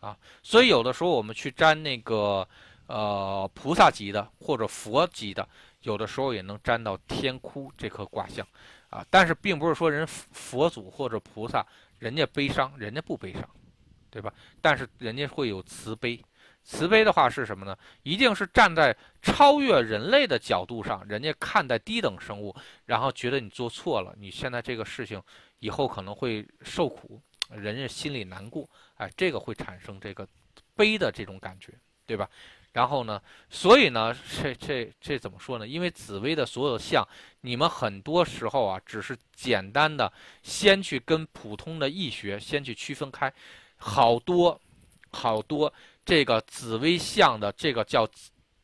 [0.00, 2.46] 啊，所以有的时候我们去沾那个
[2.88, 5.48] 呃菩萨级的或者佛级的，
[5.80, 8.46] 有的时候也能沾到天哭这颗卦象。
[8.90, 11.66] 啊，但是并不是说人佛祖或者菩萨
[11.98, 13.42] 人家悲伤，人家不悲伤，
[14.10, 14.30] 对吧？
[14.60, 16.22] 但是人家会有慈悲，
[16.66, 17.78] 慈悲的话是什么呢？
[18.02, 22.52] 一定是站在超越人类的角度上，人家看待低等生物，
[22.86, 25.22] 然后觉得你做错了，你现在这个事情
[25.60, 30.26] 以后可能会受苦，人家心里难过，哎，这个会产生这个
[30.74, 31.72] 悲的这种感觉，
[32.04, 32.28] 对吧？
[32.72, 33.22] 然后呢？
[33.48, 35.66] 所以呢，这这这怎么说呢？
[35.66, 37.06] 因为紫薇的所有象，
[37.42, 40.12] 你们很多时候啊，只是简单的
[40.42, 43.32] 先去跟普通的易学先去区分开，
[43.76, 44.60] 好多
[45.10, 45.72] 好多
[46.06, 48.08] 这个紫薇象的这个叫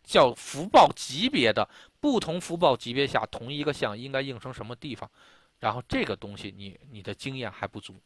[0.03, 1.69] 叫福报级别的
[2.01, 5.11] 不同福报级别下同一个象应该应成什么地方，
[5.59, 8.01] 然后这个东西你你的经验还不足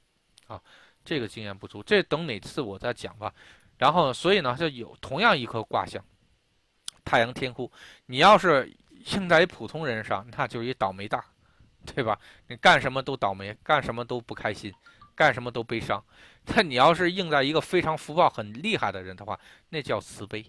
[0.46, 0.60] 啊，
[1.04, 3.32] 这个经验不足，这等哪次我再讲吧。
[3.78, 6.02] 然后，所以呢，就有同样一颗卦象，
[7.04, 7.70] 太阳天哭。
[8.06, 8.74] 你要是
[9.14, 11.22] 应在一普通人上，那就是一倒霉蛋，
[11.84, 12.18] 对吧？
[12.48, 14.72] 你干什么都倒霉，干什么都不开心，
[15.14, 16.02] 干什么都悲伤。
[16.54, 19.38] 但你要是应在一个非常福报很厉害的人的话，
[19.68, 20.44] 那叫慈悲，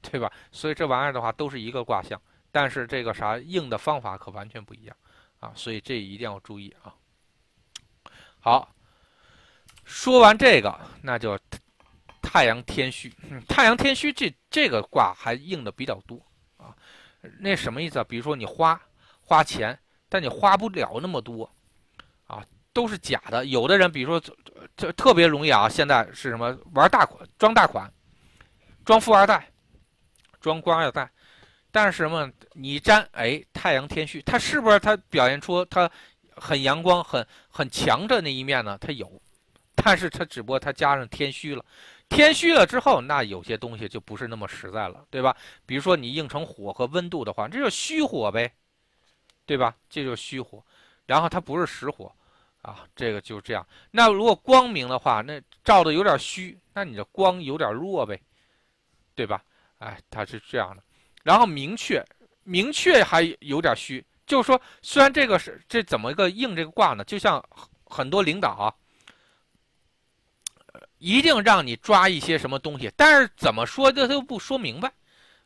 [0.00, 0.32] 对吧？
[0.50, 2.20] 所以这玩意儿的话都是一个卦象，
[2.50, 4.96] 但是这个啥应的方法可完全不一样
[5.40, 5.52] 啊！
[5.54, 6.94] 所以这一定要注意啊。
[8.40, 8.74] 好，
[9.84, 11.38] 说完这个，那就。
[12.20, 13.10] 太阳天虚，
[13.48, 16.20] 太阳天虚这这个卦还应的比较多
[16.58, 16.76] 啊。
[17.38, 18.04] 那什么意思啊？
[18.06, 18.78] 比如说你花
[19.22, 19.78] 花钱，
[20.10, 21.50] 但你花不了那么多，
[22.78, 23.44] 都是假的。
[23.46, 24.34] 有的人，比如说
[24.76, 27.92] 这特别容易啊，现在是什么玩大款，装大款，
[28.84, 29.50] 装富二代，
[30.40, 31.10] 装官二代。
[31.72, 32.30] 但是什么？
[32.52, 35.90] 你沾哎，太阳天虚，它是不是它表现出它
[36.36, 38.78] 很阳光、很很强的那一面呢？
[38.80, 39.20] 它有，
[39.74, 41.64] 但是它只不过它加上天虚了。
[42.08, 45.36] 天虚了之后，那有些东西就不是那么实在了，对吧？
[45.66, 48.52] 比如说你映成火和温度的话，这就虚火呗，
[49.44, 49.74] 对吧？
[49.90, 50.64] 这就虚火，
[51.06, 52.14] 然后它不是实火，
[52.62, 53.66] 啊，这个就是这样。
[53.90, 58.20] 那如果光明的话，那照的有点虚，那你的光有点弱呗，
[59.14, 59.42] 对吧？
[59.78, 60.82] 哎，它是这样的。
[61.22, 62.04] 然后明确，
[62.44, 67.04] 明确还有点虚，就是说，虽然这个是这怎么一个应这个卦呢？
[67.04, 67.42] 就像
[67.84, 68.74] 很多领导啊。
[70.98, 74.92] 一定让你抓一些什么东西，但是怎么说的他又不说明白，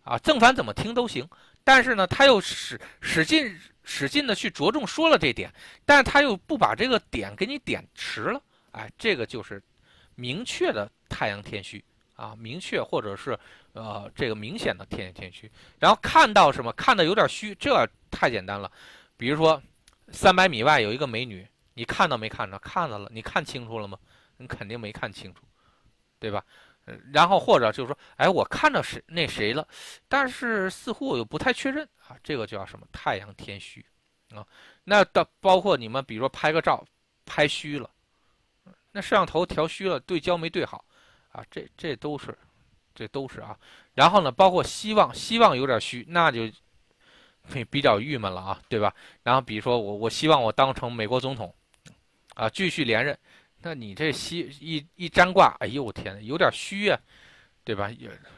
[0.02, 1.28] 啊，正反怎么听都行。
[1.62, 3.54] 但是呢，他又使使劲
[3.84, 5.52] 使劲的去着重说了这点，
[5.84, 9.62] 但是他又不把这个点给你点实了，哎，这个就是
[10.14, 13.38] 明确的太阳天虚啊，明确或者是
[13.72, 15.50] 呃这个明显的天阳天虚。
[15.78, 18.70] 然后看到什么，看到有点虚，这太简单了。
[19.16, 19.62] 比如说
[20.08, 22.58] 三百米外有一个美女，你看到没看着？
[22.58, 23.98] 看到了，你看清楚了吗？
[24.36, 25.42] 你肯定没看清楚，
[26.18, 26.44] 对吧？
[27.12, 29.66] 然后或者就是说，哎，我看到谁那谁了，
[30.08, 32.16] 但是似乎我又不太确认啊。
[32.24, 32.86] 这个叫什么？
[32.92, 33.84] 太阳天虚
[34.30, 34.44] 啊。
[34.84, 36.84] 那到包括你们，比如说拍个照，
[37.24, 37.88] 拍虚了，
[38.90, 40.84] 那摄像头调虚了，对焦没对好
[41.30, 41.44] 啊。
[41.50, 42.36] 这这都是，
[42.94, 43.56] 这都是啊。
[43.94, 46.50] 然后呢，包括希望，希望有点虚，那就
[47.70, 48.92] 比较郁闷了啊，对吧？
[49.22, 51.54] 然后比如说我我希望我当成美国总统
[52.34, 53.16] 啊，继续连任。
[53.62, 56.98] 那你这虚一一占卦，哎呦我天，有点虚啊，
[57.62, 57.90] 对吧？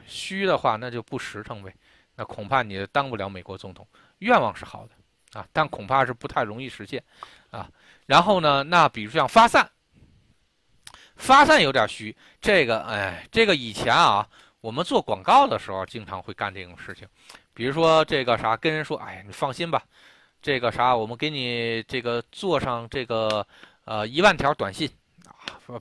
[0.07, 1.75] 虚的话，那就不实诚呗。
[2.15, 3.87] 那恐怕你当不了美国总统。
[4.19, 7.03] 愿望是好的啊，但恐怕是不太容易实现
[7.51, 7.69] 啊。
[8.07, 9.69] 然后呢，那比如像发散，
[11.17, 12.15] 发散有点虚。
[12.41, 14.29] 这个，哎，这个以前啊，
[14.61, 17.09] 我们做广告的时候经常会干这种事情。
[17.53, 19.83] 比如说这个啥，跟人说，哎，你放心吧，
[20.43, 23.47] 这个啥，我们给你这个做上这个
[23.85, 24.91] 呃一万条短信。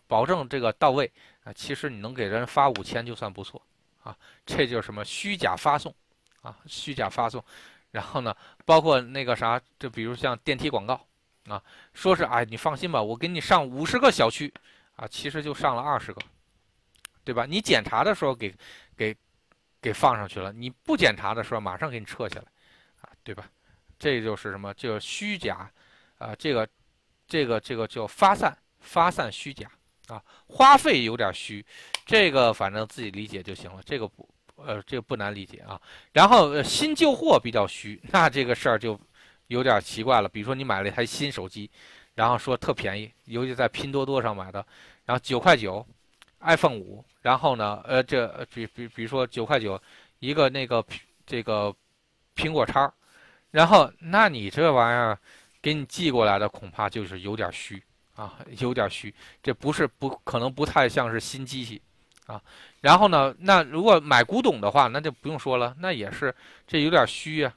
[0.07, 1.11] 保证这个到位
[1.43, 1.51] 啊！
[1.53, 3.61] 其实你能给人发五千就算不错
[4.01, 4.17] 啊！
[4.45, 5.93] 这就是什么虚假发送
[6.41, 6.57] 啊？
[6.65, 7.43] 虚假发送，
[7.91, 8.35] 然后呢，
[8.65, 11.05] 包括那个啥，就比如像电梯广告
[11.47, 11.61] 啊，
[11.93, 14.53] 说是哎，你放心吧，我给你上五十个小区
[14.95, 16.21] 啊，其实就上了二十个，
[17.23, 17.45] 对吧？
[17.45, 18.55] 你检查的时候给
[18.95, 19.15] 给
[19.81, 22.45] 给放上去了，你不检查的时候马上给你撤下来
[23.01, 23.49] 啊，对吧？
[23.99, 24.73] 这就是什么？
[24.73, 25.69] 就虚假
[26.17, 26.35] 啊！
[26.35, 26.67] 这个
[27.27, 28.57] 这个这个叫发散。
[28.83, 29.67] 发散虚假
[30.07, 31.65] 啊，花费有点虚，
[32.05, 35.79] 这个反正自己理解就行了，这个不呃这个不难理解啊。
[36.11, 38.99] 然后新旧货比较虚，那这个事儿就
[39.47, 40.27] 有点奇怪了。
[40.27, 41.71] 比如说你买了一台新手机，
[42.15, 44.63] 然后说特便宜，尤其在拼多多上买的，
[45.05, 45.85] 然后九块九
[46.41, 49.81] ，iPhone 五，然后呢呃这比比比如说九块九
[50.19, 50.85] 一个那个
[51.25, 51.73] 这个
[52.35, 52.93] 苹果叉，
[53.51, 55.17] 然后那你这玩意儿
[55.61, 57.81] 给你寄过来的恐怕就是有点虚。
[58.15, 61.81] 啊，有点虚，这不是不可能不太像是新机器，
[62.27, 62.39] 啊，
[62.81, 66.33] 然后呢，那如果买古董的话，那就不用说了，那也是
[66.67, 67.51] 这有点虚啊，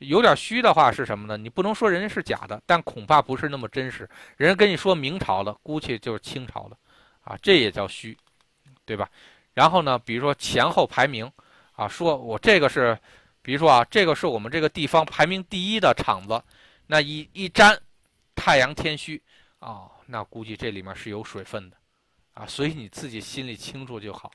[0.00, 1.38] 有点虚的话是什么呢？
[1.38, 4.06] 你不能说人家是假的，但恐怕不是那么真实。
[4.36, 6.76] 人家跟你说明朝的，估计就是清朝的，
[7.22, 8.14] 啊，这也叫虚，
[8.84, 9.08] 对吧？
[9.54, 11.32] 然后呢，比如说前后排名，
[11.76, 12.98] 啊，说我这个是，
[13.40, 16.42] 比如说啊，这个是我们这个地方排名第一的厂子，
[16.88, 17.80] 那一一沾，
[18.34, 19.22] 太阳天虚，
[19.60, 19.88] 啊。
[20.06, 21.76] 那估计这里面是有水分的，
[22.34, 24.30] 啊，所以你自己心里清楚就好，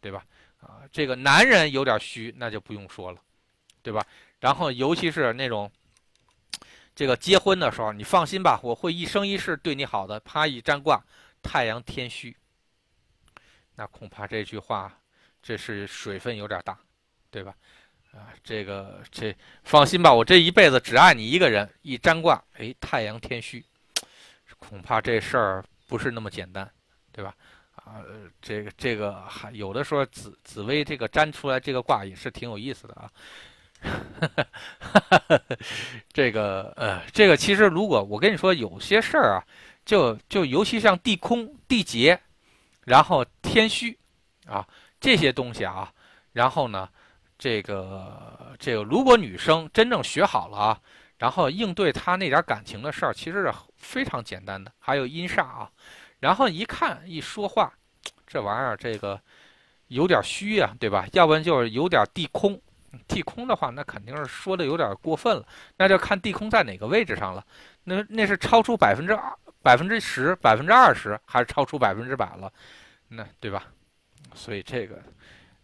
[0.00, 0.24] 对吧？
[0.60, 3.20] 啊，这个男人有点虚，那就不用说了，
[3.82, 4.04] 对吧？
[4.40, 5.70] 然后尤其是那种
[6.94, 10.18] 这个结婚的时候，你放心吧，我会一生一世对你好的。
[10.20, 11.02] 啪一占卦，
[11.42, 12.36] 太阳天虚，
[13.76, 15.00] 那恐怕这句话
[15.42, 16.78] 这是水分有点大，
[17.30, 17.54] 对吧？
[18.12, 21.68] 啊，这个这放心吧，我这一辈子只爱你一个人。
[21.82, 23.64] 一占卦，哎，太阳天虚。
[24.58, 26.68] 恐怕这事儿不是那么简单，
[27.12, 27.34] 对吧？
[27.74, 28.02] 啊，
[28.42, 33.10] 这个这个还有的说紫紫薇这个占出来这个卦也是挺有意思的啊。
[36.12, 39.38] 这个呃，这个其实如果我跟你说有些事儿啊，
[39.84, 42.20] 就就尤其像地空、地劫，
[42.84, 43.96] 然后天虚
[44.46, 44.66] 啊
[45.00, 45.92] 这些东西啊，
[46.32, 46.88] 然后呢，
[47.38, 50.80] 这个这个如果女生真正学好了啊。
[51.18, 54.70] 然后应对她那点感情的事儿，其实是非常简单的。
[54.78, 55.70] 还有阴煞啊，
[56.20, 57.72] 然后一看一说话，
[58.26, 59.20] 这玩意儿这个
[59.86, 61.06] 有点虚呀，对吧？
[61.12, 62.60] 要不然就是有点地空，
[63.06, 65.46] 地空的话，那肯定是说的有点过分了。
[65.76, 67.44] 那就看地空在哪个位置上了。
[67.84, 72.52] 那那是超出百分之二、百分之十、百分之二十，还是超出百分之百了？
[73.08, 73.64] 那对吧？
[74.34, 75.02] 所以这个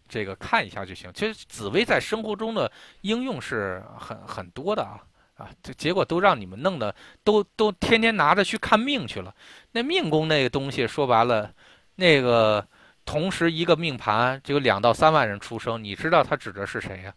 [0.07, 1.11] 这个看一下就行。
[1.13, 4.99] 其实紫薇在生活中的应用是很很多的啊。
[5.35, 9.33] 啊，这结果都让你们弄的，都都天天拿着去看命去了。
[9.71, 11.53] 那命宫那个东西说白了，
[11.95, 12.65] 那个
[13.05, 17.13] 同时一个命盘就有两到三万人出生，你知道他指的是谁呀？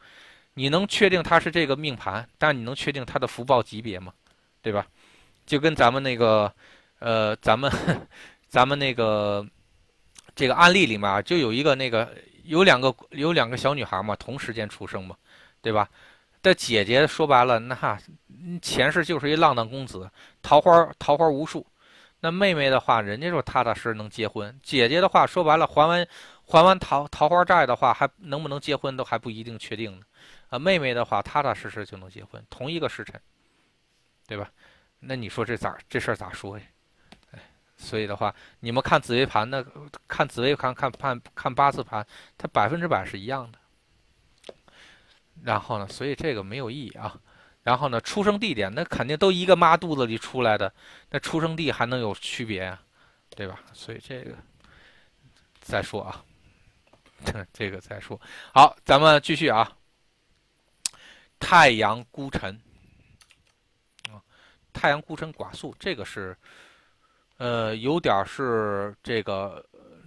[0.55, 4.13] 你能确定他是这个命盘，但你能确定他的福报级别吗？
[4.61, 4.85] 对吧？
[5.47, 6.53] 就跟咱们那个，
[6.99, 7.71] 呃，咱们
[8.49, 9.47] 咱们那个
[10.35, 12.13] 这个案例里面就有一个那个
[12.43, 15.17] 有两个有两个小女孩嘛，同时间出生嘛，
[15.63, 15.89] 对吧？
[16.43, 17.99] 的姐姐说白了，那
[18.63, 20.11] 前世就是一浪荡公子，
[20.43, 21.67] 桃花桃花无数。
[22.21, 24.59] 那妹妹的话，人家说踏踏实实能结婚。
[24.63, 26.07] 姐姐的话，说白了，还完
[26.45, 30.05] 还完桃桃花债的话，还能不能结婚都还不一定确定呢。
[30.49, 33.21] 啊，妹妹的话，踏踏实实就能结婚，同一个时辰，
[34.27, 34.51] 对吧？
[34.99, 36.65] 那你说这咋这事儿咋说呀？
[37.77, 39.65] 所以的话，你们看紫微盘，那
[40.09, 42.05] 看紫微盘看看看八字盘，
[42.37, 43.59] 它百分之百是一样的。
[45.43, 47.19] 然后呢，所以这个没有意义啊。
[47.65, 50.73] 然后呢，出生地点那肯定都一个妈肚子里出来的，
[51.11, 52.81] 那出生地还能有区别啊，
[53.37, 53.61] 对吧？
[53.75, 54.35] 所以这个
[55.61, 56.25] 再说啊，
[57.53, 58.19] 这个再说。
[58.55, 59.71] 好，咱们继续啊。
[61.39, 62.59] 太阳孤辰
[64.11, 64.17] 啊，
[64.73, 66.35] 太阳孤辰寡宿，这个是
[67.37, 69.63] 呃有点是这个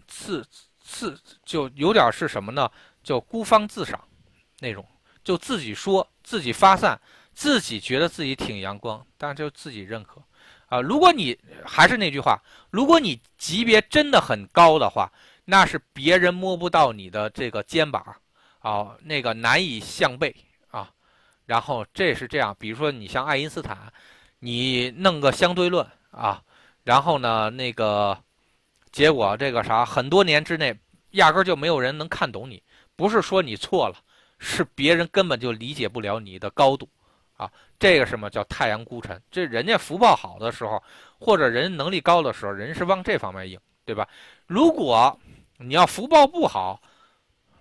[0.08, 0.44] 自
[0.80, 2.70] 自就有点是什么呢？
[3.04, 4.04] 叫孤芳自赏
[4.60, 4.84] 那种。
[5.24, 7.00] 就自己说自己发散，
[7.34, 10.22] 自己觉得自己挺阳光，但是就自己认可，
[10.68, 15.12] 啊，如果你还是那句话，如果你级别真的很高的话，
[15.46, 18.04] 那是别人摸不到你的这个肩膀，
[18.60, 20.36] 啊，那个难以向背
[20.70, 20.90] 啊，
[21.46, 23.92] 然后这是这样，比如说你像爱因斯坦，
[24.40, 26.42] 你弄个相对论啊，
[26.84, 28.18] 然后呢那个
[28.92, 30.78] 结果这个啥，很多年之内
[31.12, 32.62] 压根就没有人能看懂你，
[32.96, 33.96] 不是说你错了。
[34.44, 36.90] 是别人根本就理解不了你的高度，
[37.38, 39.22] 啊，这个什么叫太阳孤辰？
[39.30, 40.82] 这人家福报好的时候，
[41.20, 44.10] 或者人能力高的时候，人是往这方面硬，对吧？
[44.48, 45.16] 如果
[45.60, 46.82] 你要福报不好，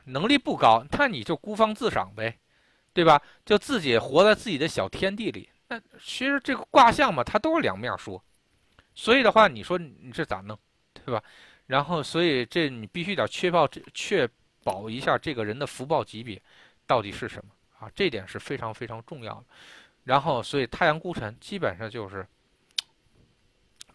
[0.04, 2.38] 能力不高，那你就孤芳自赏呗，
[2.94, 3.20] 对吧？
[3.44, 5.50] 就自己活在自己的小天地里。
[5.68, 8.24] 那其实这个卦象嘛，它都是两面说，
[8.94, 10.58] 所以的话，你说你这咋弄，
[10.94, 11.22] 对吧？
[11.66, 14.26] 然后，所以这你必须得确保这确
[14.64, 16.40] 保一下这个人的福报级别。
[16.90, 17.88] 到底是什么啊？
[17.94, 19.44] 这点是非常非常重要的。
[20.02, 22.26] 然后，所以太阳孤辰基本上就是，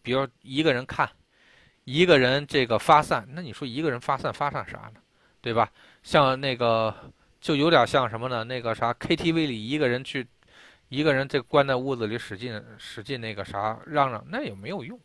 [0.01, 1.09] 比如一个人看，
[1.83, 5.01] 一个人这个发散，那你说一个人发散发散啥呢？
[5.41, 5.69] 对吧？
[6.03, 6.95] 像那个
[7.41, 8.45] 就有点像什么呢？
[8.45, 10.25] 那个啥 KTV 里一个人去，
[10.87, 14.97] 一个人这关在屋子里使劲使劲那个啥嚷嚷，那也没有用，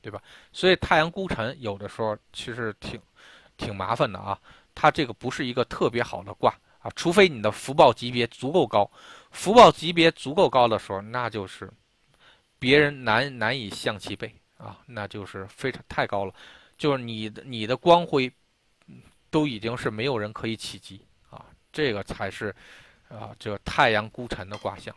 [0.00, 0.22] 对吧？
[0.52, 3.00] 所以太阳孤辰有的时候其实挺
[3.56, 4.38] 挺麻烦的啊。
[4.72, 6.54] 它这个不是一个特别好的卦。
[6.84, 8.88] 啊，除非你的福报级别足够高，
[9.30, 11.72] 福报级别足够高的时候，那就是
[12.58, 16.34] 别人难难以向其背啊，那就是非常太高了，
[16.76, 18.30] 就是你的你的光辉
[19.30, 22.54] 都已经是没有人可以企及啊，这个才是
[23.08, 24.94] 啊，这太阳孤辰的卦象，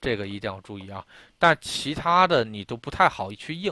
[0.00, 1.06] 这个一定要注意啊。
[1.38, 3.70] 但其他的你都不太好去应，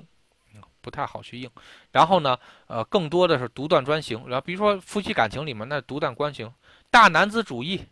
[0.83, 1.51] 不太好去应。
[1.93, 6.53] 然后呢，呃，更多的是独断专行，然后比如说夫妻感情里面那独断专行。
[6.93, 7.82] 大男子主义，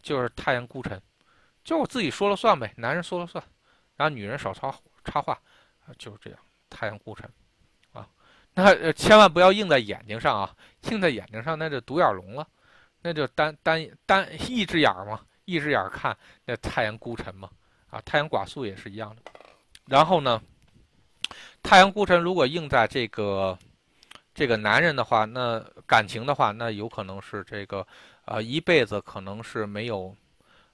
[0.00, 1.02] 就是太阳孤辰，
[1.64, 3.44] 就我自己说了算呗，男人说了算，
[3.96, 4.72] 然后女人少插
[5.04, 5.36] 插话，
[5.98, 6.38] 就是这样。
[6.70, 7.28] 太阳孤辰，
[7.92, 8.08] 啊，
[8.54, 12.46] 那千万不要映在眼睛上啊，映在眼睛上那就独眼龙了，
[13.02, 17.50] 那就单单单一只眼嘛，一只眼看那太阳孤辰嘛，
[17.90, 19.22] 啊，太阳寡宿也是一样的。
[19.86, 20.40] 然后呢，
[21.64, 23.58] 太阳孤辰如果映在这个
[24.32, 27.84] 这个男人的话，那感情的话，那有可能是这个。
[28.30, 30.14] 啊，一辈子可能是没有，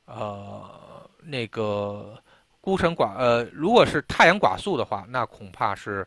[0.04, 2.22] 呃，那个
[2.60, 6.06] 孤臣寡呃，如果是太阳寡宿的话，那恐怕是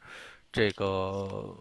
[0.52, 1.58] 这个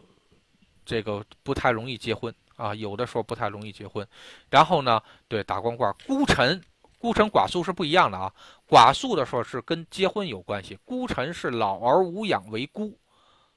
[0.85, 4.07] 这个不太容易结婚啊，有的时候不太容易结婚。
[4.51, 6.63] 然后呢，对打光棍，孤臣
[6.99, 8.31] 孤臣寡宿是不一样的啊。
[8.69, 12.95] 寡宿的时候是跟结婚有关系，孤臣是老而无养为孤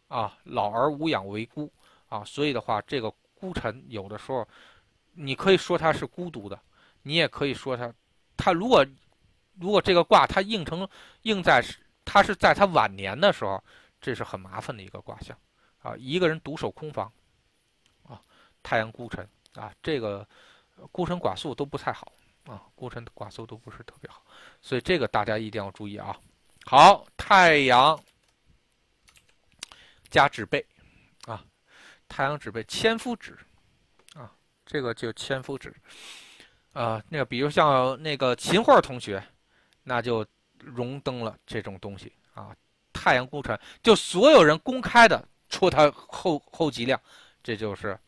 [0.07, 1.69] 啊，老而无养为孤
[2.07, 4.47] 啊，所以的话，这个孤臣有的时候。
[5.13, 6.59] 你可以说他是孤独的，
[7.03, 7.93] 你也可以说他，
[8.37, 8.85] 他如果
[9.59, 10.87] 如果这个卦他应成
[11.23, 11.63] 应在
[12.05, 13.63] 他是在他晚年的时候，
[13.99, 15.37] 这是很麻烦的一个卦象
[15.79, 17.11] 啊，一个人独守空房
[18.03, 18.21] 啊，
[18.63, 20.27] 太阳孤辰啊，这个
[20.91, 22.11] 孤臣寡宿都不太好
[22.45, 24.25] 啊，孤臣寡宿都不是特别好，
[24.61, 26.17] 所以这个大家一定要注意啊。
[26.65, 27.99] 好，太阳
[30.09, 30.65] 加纸背
[31.25, 31.43] 啊，
[32.07, 33.37] 太阳纸背千夫指。
[34.71, 35.75] 这个就千夫指，
[36.71, 39.21] 啊，那个比如像那个秦桧同学，
[39.83, 40.25] 那就
[40.59, 42.55] 荣登了这种东西啊。
[42.93, 46.97] 太阳功臣就所有人公开的戳他后后脊梁，
[47.43, 47.99] 这就是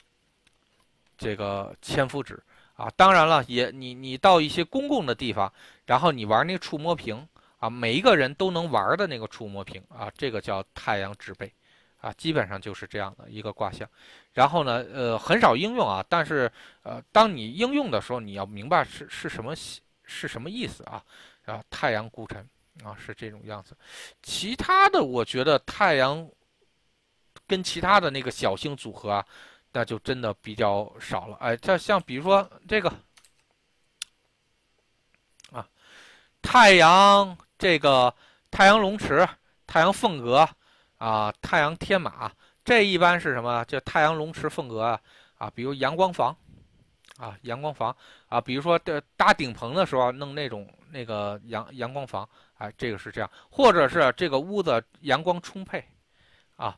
[1.18, 2.42] 这个千夫指
[2.76, 2.90] 啊。
[2.96, 5.52] 当然了，也你你到一些公共的地方，
[5.86, 7.28] 然后你玩那个触摸屏
[7.60, 11.52] 啊，每一个人都能玩的那个触摸屏啊，这个叫太阳指背
[12.04, 13.90] 啊，基本上就是这样的一个卦象。
[14.34, 16.52] 然后呢，呃，很少应用啊，但是
[16.84, 19.56] 呃，当你应用的时候，你要明白是是什么
[20.04, 21.02] 是什么意思啊
[21.46, 22.46] 啊，太阳孤臣。
[22.84, 23.78] 啊，是这种样子。
[24.24, 26.28] 其他的，我觉得太阳
[27.46, 29.26] 跟其他的那个小星组合啊，
[29.72, 31.38] 那就真的比较少了。
[31.38, 32.92] 哎，这像比如说这个
[35.52, 35.70] 啊，
[36.42, 38.12] 太阳这个
[38.50, 39.24] 太阳龙池、
[39.68, 40.50] 太阳凤阁
[41.04, 42.32] 啊、太阳天马，
[42.64, 43.66] 这一般是什么？
[43.66, 45.02] 就太阳龙池凤阁啊
[45.38, 46.34] 啊，比如阳光房
[47.18, 47.94] 啊，阳光房
[48.30, 52.28] 啊，比如说这搭顶棚的时候弄那种那个阳阳光房。
[52.60, 55.84] 哎，这个是这样，或者是这个屋子阳光充沛，
[56.56, 56.78] 啊，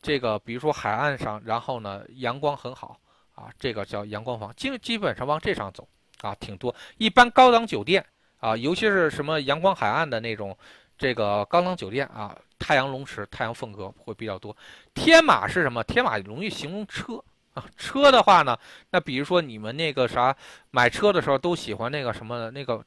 [0.00, 2.98] 这个比如说海岸上，然后呢阳光很好，
[3.34, 5.86] 啊，这个叫阳光房，基基本上往这上走，
[6.22, 6.74] 啊，挺多。
[6.96, 8.02] 一般高档酒店
[8.38, 10.56] 啊，尤其是什么阳光海岸的那种，
[10.96, 14.56] 这个高档酒店啊，太阳龙池、太阳凤阁会比较多。
[14.94, 15.82] 天马是什么？
[15.84, 17.22] 天马容易形容车
[17.54, 18.58] 啊，车的话呢，
[18.90, 20.36] 那比如说你们那个啥
[20.70, 22.84] 买车的时候都喜欢那个什么那个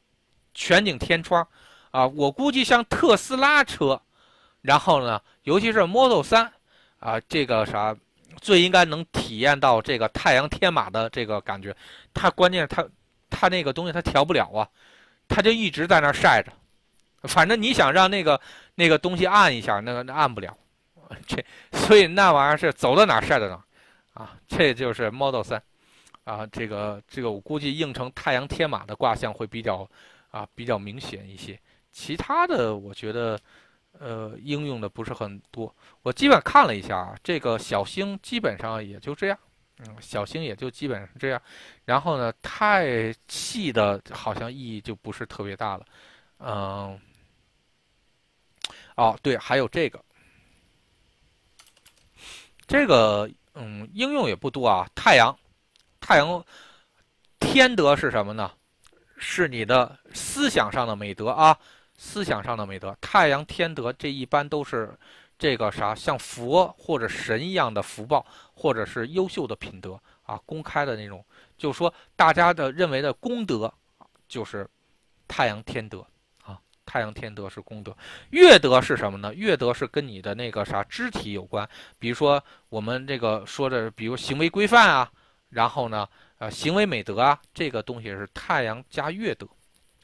[0.54, 1.48] 全景天窗。
[1.92, 4.00] 啊，我估计像特斯拉车，
[4.62, 6.54] 然后呢，尤其是 Model 三，
[7.00, 7.96] 啊，这个啥，
[8.40, 11.76] 最应该能体验到这个太阳天马的这个感觉。
[12.14, 12.88] 它关键它，
[13.28, 14.70] 它那个东西它调不了啊，
[15.28, 16.52] 它就一直在那晒着。
[17.24, 18.40] 反正你想让那个
[18.76, 20.56] 那个东西按一下，那个那按不了。
[21.26, 23.60] 这所以那玩意儿是走到哪晒到哪，
[24.14, 25.60] 啊，这就是 Model 三，
[26.24, 29.90] 啊，这个这个我估计映成太阳天马的卦象会比较
[30.30, 31.60] 啊比较明显一些。
[31.92, 33.40] 其他的我觉得，
[33.98, 35.76] 呃，应用的不是很多。
[36.04, 39.40] 我基本看了一下啊，这个小星基本上也就这样，
[39.80, 41.42] 嗯，小星也就基本上这样。
[41.86, 45.86] 然后呢，太细的好像意义就不是特别大了，
[46.38, 47.00] 嗯。
[49.00, 50.04] 哦，对，还有这个，
[52.68, 54.86] 这个嗯，应用也不多啊。
[54.94, 55.34] 太阳，
[56.02, 56.46] 太阳，
[57.40, 58.52] 天德是什么呢？
[59.18, 61.58] 是你的思想上的美德啊。
[62.02, 64.98] 思想上的美德，太阳天德，这一般都是
[65.38, 71.26] 这个啥，像佛或者神一样的福报，或者是优秀的品德啊，公开的那种，
[71.58, 73.74] 就说大家的认为的功德，
[74.30, 74.66] 就是
[75.28, 76.06] 太阳天德，
[76.90, 77.96] 太阳天德是功德。
[78.32, 79.32] 乐德是什么呢？
[79.36, 81.70] 乐德是跟你的那个啥肢体有关，
[82.00, 85.12] 比如说我们这个说的，比如行为规范啊，
[85.50, 86.10] 然后呢，
[86.40, 89.48] 呃，行为美德啊，这个东西是太阳加乐德。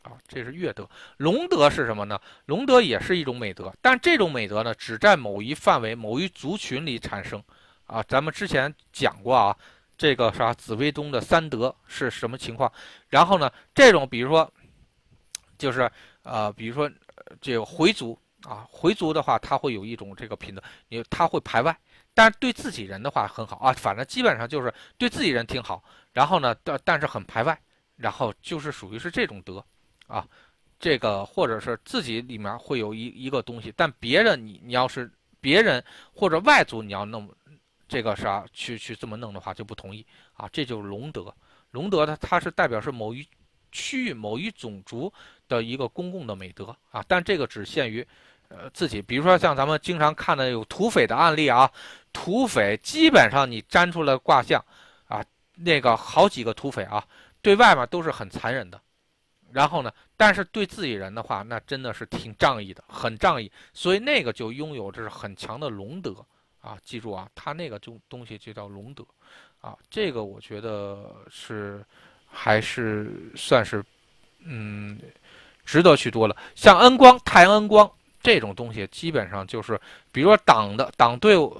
[0.03, 2.21] 啊，这是乐德，龙德是什么呢？
[2.45, 7.41] 龙德也是一种美德，但这种美德呢，只在某一范围、某一族群里产生。
[7.87, 9.57] 啊，咱们之前讲过啊，
[9.97, 12.71] 这个啥紫微东的三德是什么情况？
[13.09, 14.53] 然后呢，这种比如说，
[15.57, 15.91] 就是
[16.25, 16.91] 呃，比如说
[17.39, 21.75] 这个回族啊，回族的话，他会有一种这个品德，你他会排外，
[22.13, 25.81] 但是对自己人的话很好啊，反正基本上就是对自己人挺好。
[26.11, 27.57] 然后呢，但但是很排外，
[27.95, 29.63] 然后就是属于是这种德。
[30.07, 30.27] 啊，
[30.79, 35.11] 这个或者是自己里面会有一一个东西，但别人你你要是
[35.41, 37.27] 别人或者外族你要弄
[37.87, 41.33] 这个啥去去这么弄的话就不同意啊，这就是龙德。
[41.71, 43.27] 龙德它它是代表是某一
[43.75, 45.11] 区域某一种族
[45.49, 48.07] 的一个公共的美德啊，但这个只限于
[48.47, 51.69] 呃自己，比如说像咱们经常看的有土匪的案例啊，
[52.13, 54.63] 土匪基本上你粘出来卦象
[55.07, 55.21] 啊，
[55.55, 57.05] 那个好几个土匪啊，
[57.41, 58.79] 对外面都是很残忍的。
[59.51, 59.91] 然后呢？
[60.17, 63.49] 但是对自己人的话，那真的是挺仗义的，很仗义。
[63.73, 66.13] 所以那个就拥有这是很强的龙德
[66.59, 66.77] 啊！
[66.83, 69.05] 记住啊，他那个就东西就叫龙德
[69.61, 69.77] 啊。
[69.89, 71.85] 这个我觉得是
[72.35, 73.81] 还是算是
[74.43, 74.99] 嗯
[75.65, 76.35] 值得去多了。
[76.53, 77.89] 像恩光、太阳恩光
[78.21, 79.79] 这种东西，基本上就是
[80.11, 81.57] 比如说党的党队伍。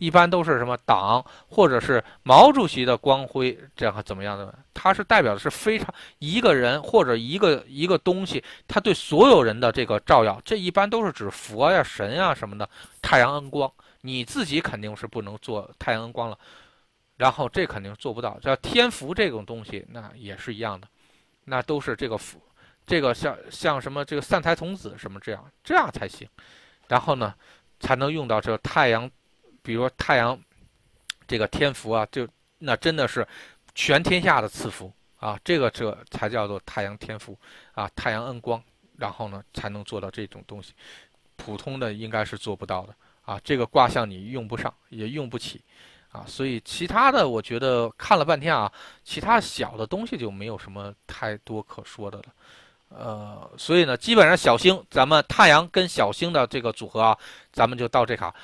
[0.00, 4.56] 一般都是什么党或者是毛主席的光辉，这样怎么样的？
[4.72, 10.40] 它是代表的是非常一个人或者一个一个东西，它对所有人的这个照耀。
[10.44, 12.70] 这一般都是指佛呀、神呀什么的。
[13.02, 13.68] 太阳恩光，
[14.02, 16.38] 你自己肯定是不能做太阳恩光了，
[17.18, 18.40] 然后这肯定做不到。
[18.40, 20.88] 叫天福这种东西，那也是一样的，
[21.44, 22.40] 那都是这个福，
[22.86, 26.26] 这个像像什么这个散财童子什么这样，这样才行。
[26.86, 27.34] 然后呢，
[27.80, 29.10] 才能用到这太阳。
[29.60, 30.40] 比如说太阳，
[31.26, 32.26] 这个天福啊，就
[32.58, 33.26] 那真的是
[33.74, 37.38] 全天下的赐福啊，这个这才叫做太阳天福
[37.72, 38.62] 啊，太阳恩光，
[38.96, 40.72] 然后呢才能做到这种东西，
[41.36, 43.38] 普通的应该是做不到的啊。
[43.44, 45.62] 这个卦象你用不上，也用不起
[46.12, 46.24] 啊。
[46.26, 48.70] 所以其他的我觉得看了半天啊，
[49.04, 52.24] 其他小的东西就没有什么太多可说的了。
[52.90, 57.18] 呃，所以呢，基本上小星，咱们太阳跟小星的这个组合啊，
[57.52, 58.34] 咱们就到这卡。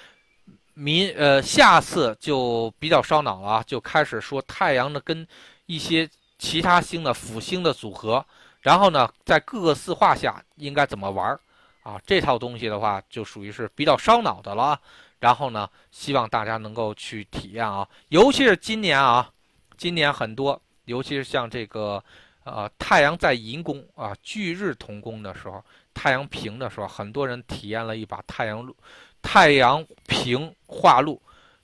[0.74, 5.26] 明呃，下次就比较烧脑了啊，就开始说太阳的跟
[5.66, 6.06] 一些
[6.38, 8.22] 其他星的辅星的组合，
[8.60, 11.38] 然后呢，在各个四化下应该怎么玩
[11.82, 11.98] 啊？
[12.04, 14.78] 这套东西的话，就属于是比较烧脑的了。
[15.24, 19.32] 然后呢，希望大家能够去体验啊，尤其是今年啊，
[19.78, 22.02] 今年很多，尤其是像这个。
[22.44, 25.64] 呃，太阳在寅宫啊，巨日同宫的时候，
[25.94, 28.76] 太阳平的时候，很多人体验了一把太阳路，
[29.22, 31.18] 太阳平化禄，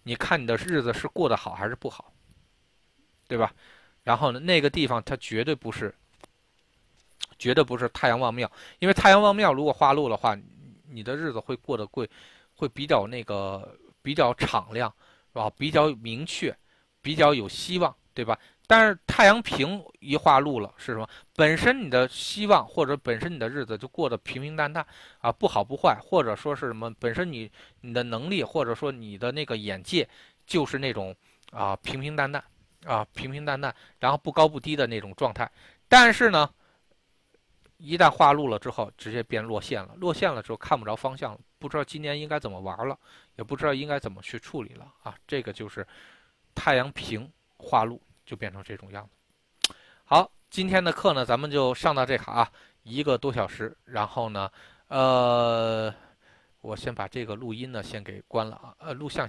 [0.04, 2.10] 你看你的日子是过得好还是不好，
[3.28, 3.52] 对吧？
[4.04, 5.94] 然后呢，那个地方它绝对不是，
[7.38, 10.34] 绝对不是太阳旺庙，因为太阳旺庙如果化禄的话，
[10.88, 12.08] 你的日子会过得贵，
[12.60, 14.94] 会比较那个比较敞亮，
[15.32, 15.50] 是吧？
[15.56, 16.54] 比较明确，
[17.00, 18.38] 比较有希望，对吧？
[18.66, 21.08] 但是太阳平一化禄了是什么？
[21.34, 24.86] 本身你的希望或者本身你的日子就过得平平淡淡
[25.20, 26.92] 啊，不好不坏，或者说是什么？
[27.00, 27.50] 本身你
[27.80, 30.06] 你的能力或者说你的那个眼界
[30.46, 31.16] 就是那种
[31.50, 32.44] 啊平平淡淡
[32.84, 35.50] 啊平平淡淡，然后不高不低的那种状态。
[35.88, 36.48] 但是呢，
[37.78, 39.94] 一旦化禄了之后，直接变落线了。
[39.96, 42.98] 落线了之后看不着方向了，不知道今年应该怎么玩了，
[43.36, 45.14] 也不知道应该怎么去处理了啊。
[45.28, 45.86] 这个就是
[46.56, 48.02] 太阳平化禄。
[48.26, 49.74] 就变成这种样子。
[50.04, 52.52] 好，今天的课呢，咱们就上到这卡啊，
[52.84, 53.76] 一个多小时。
[53.84, 54.48] 然后呢，
[54.86, 55.92] 呃，
[56.60, 59.28] 我先把这个录音呢先给关了啊，呃，录像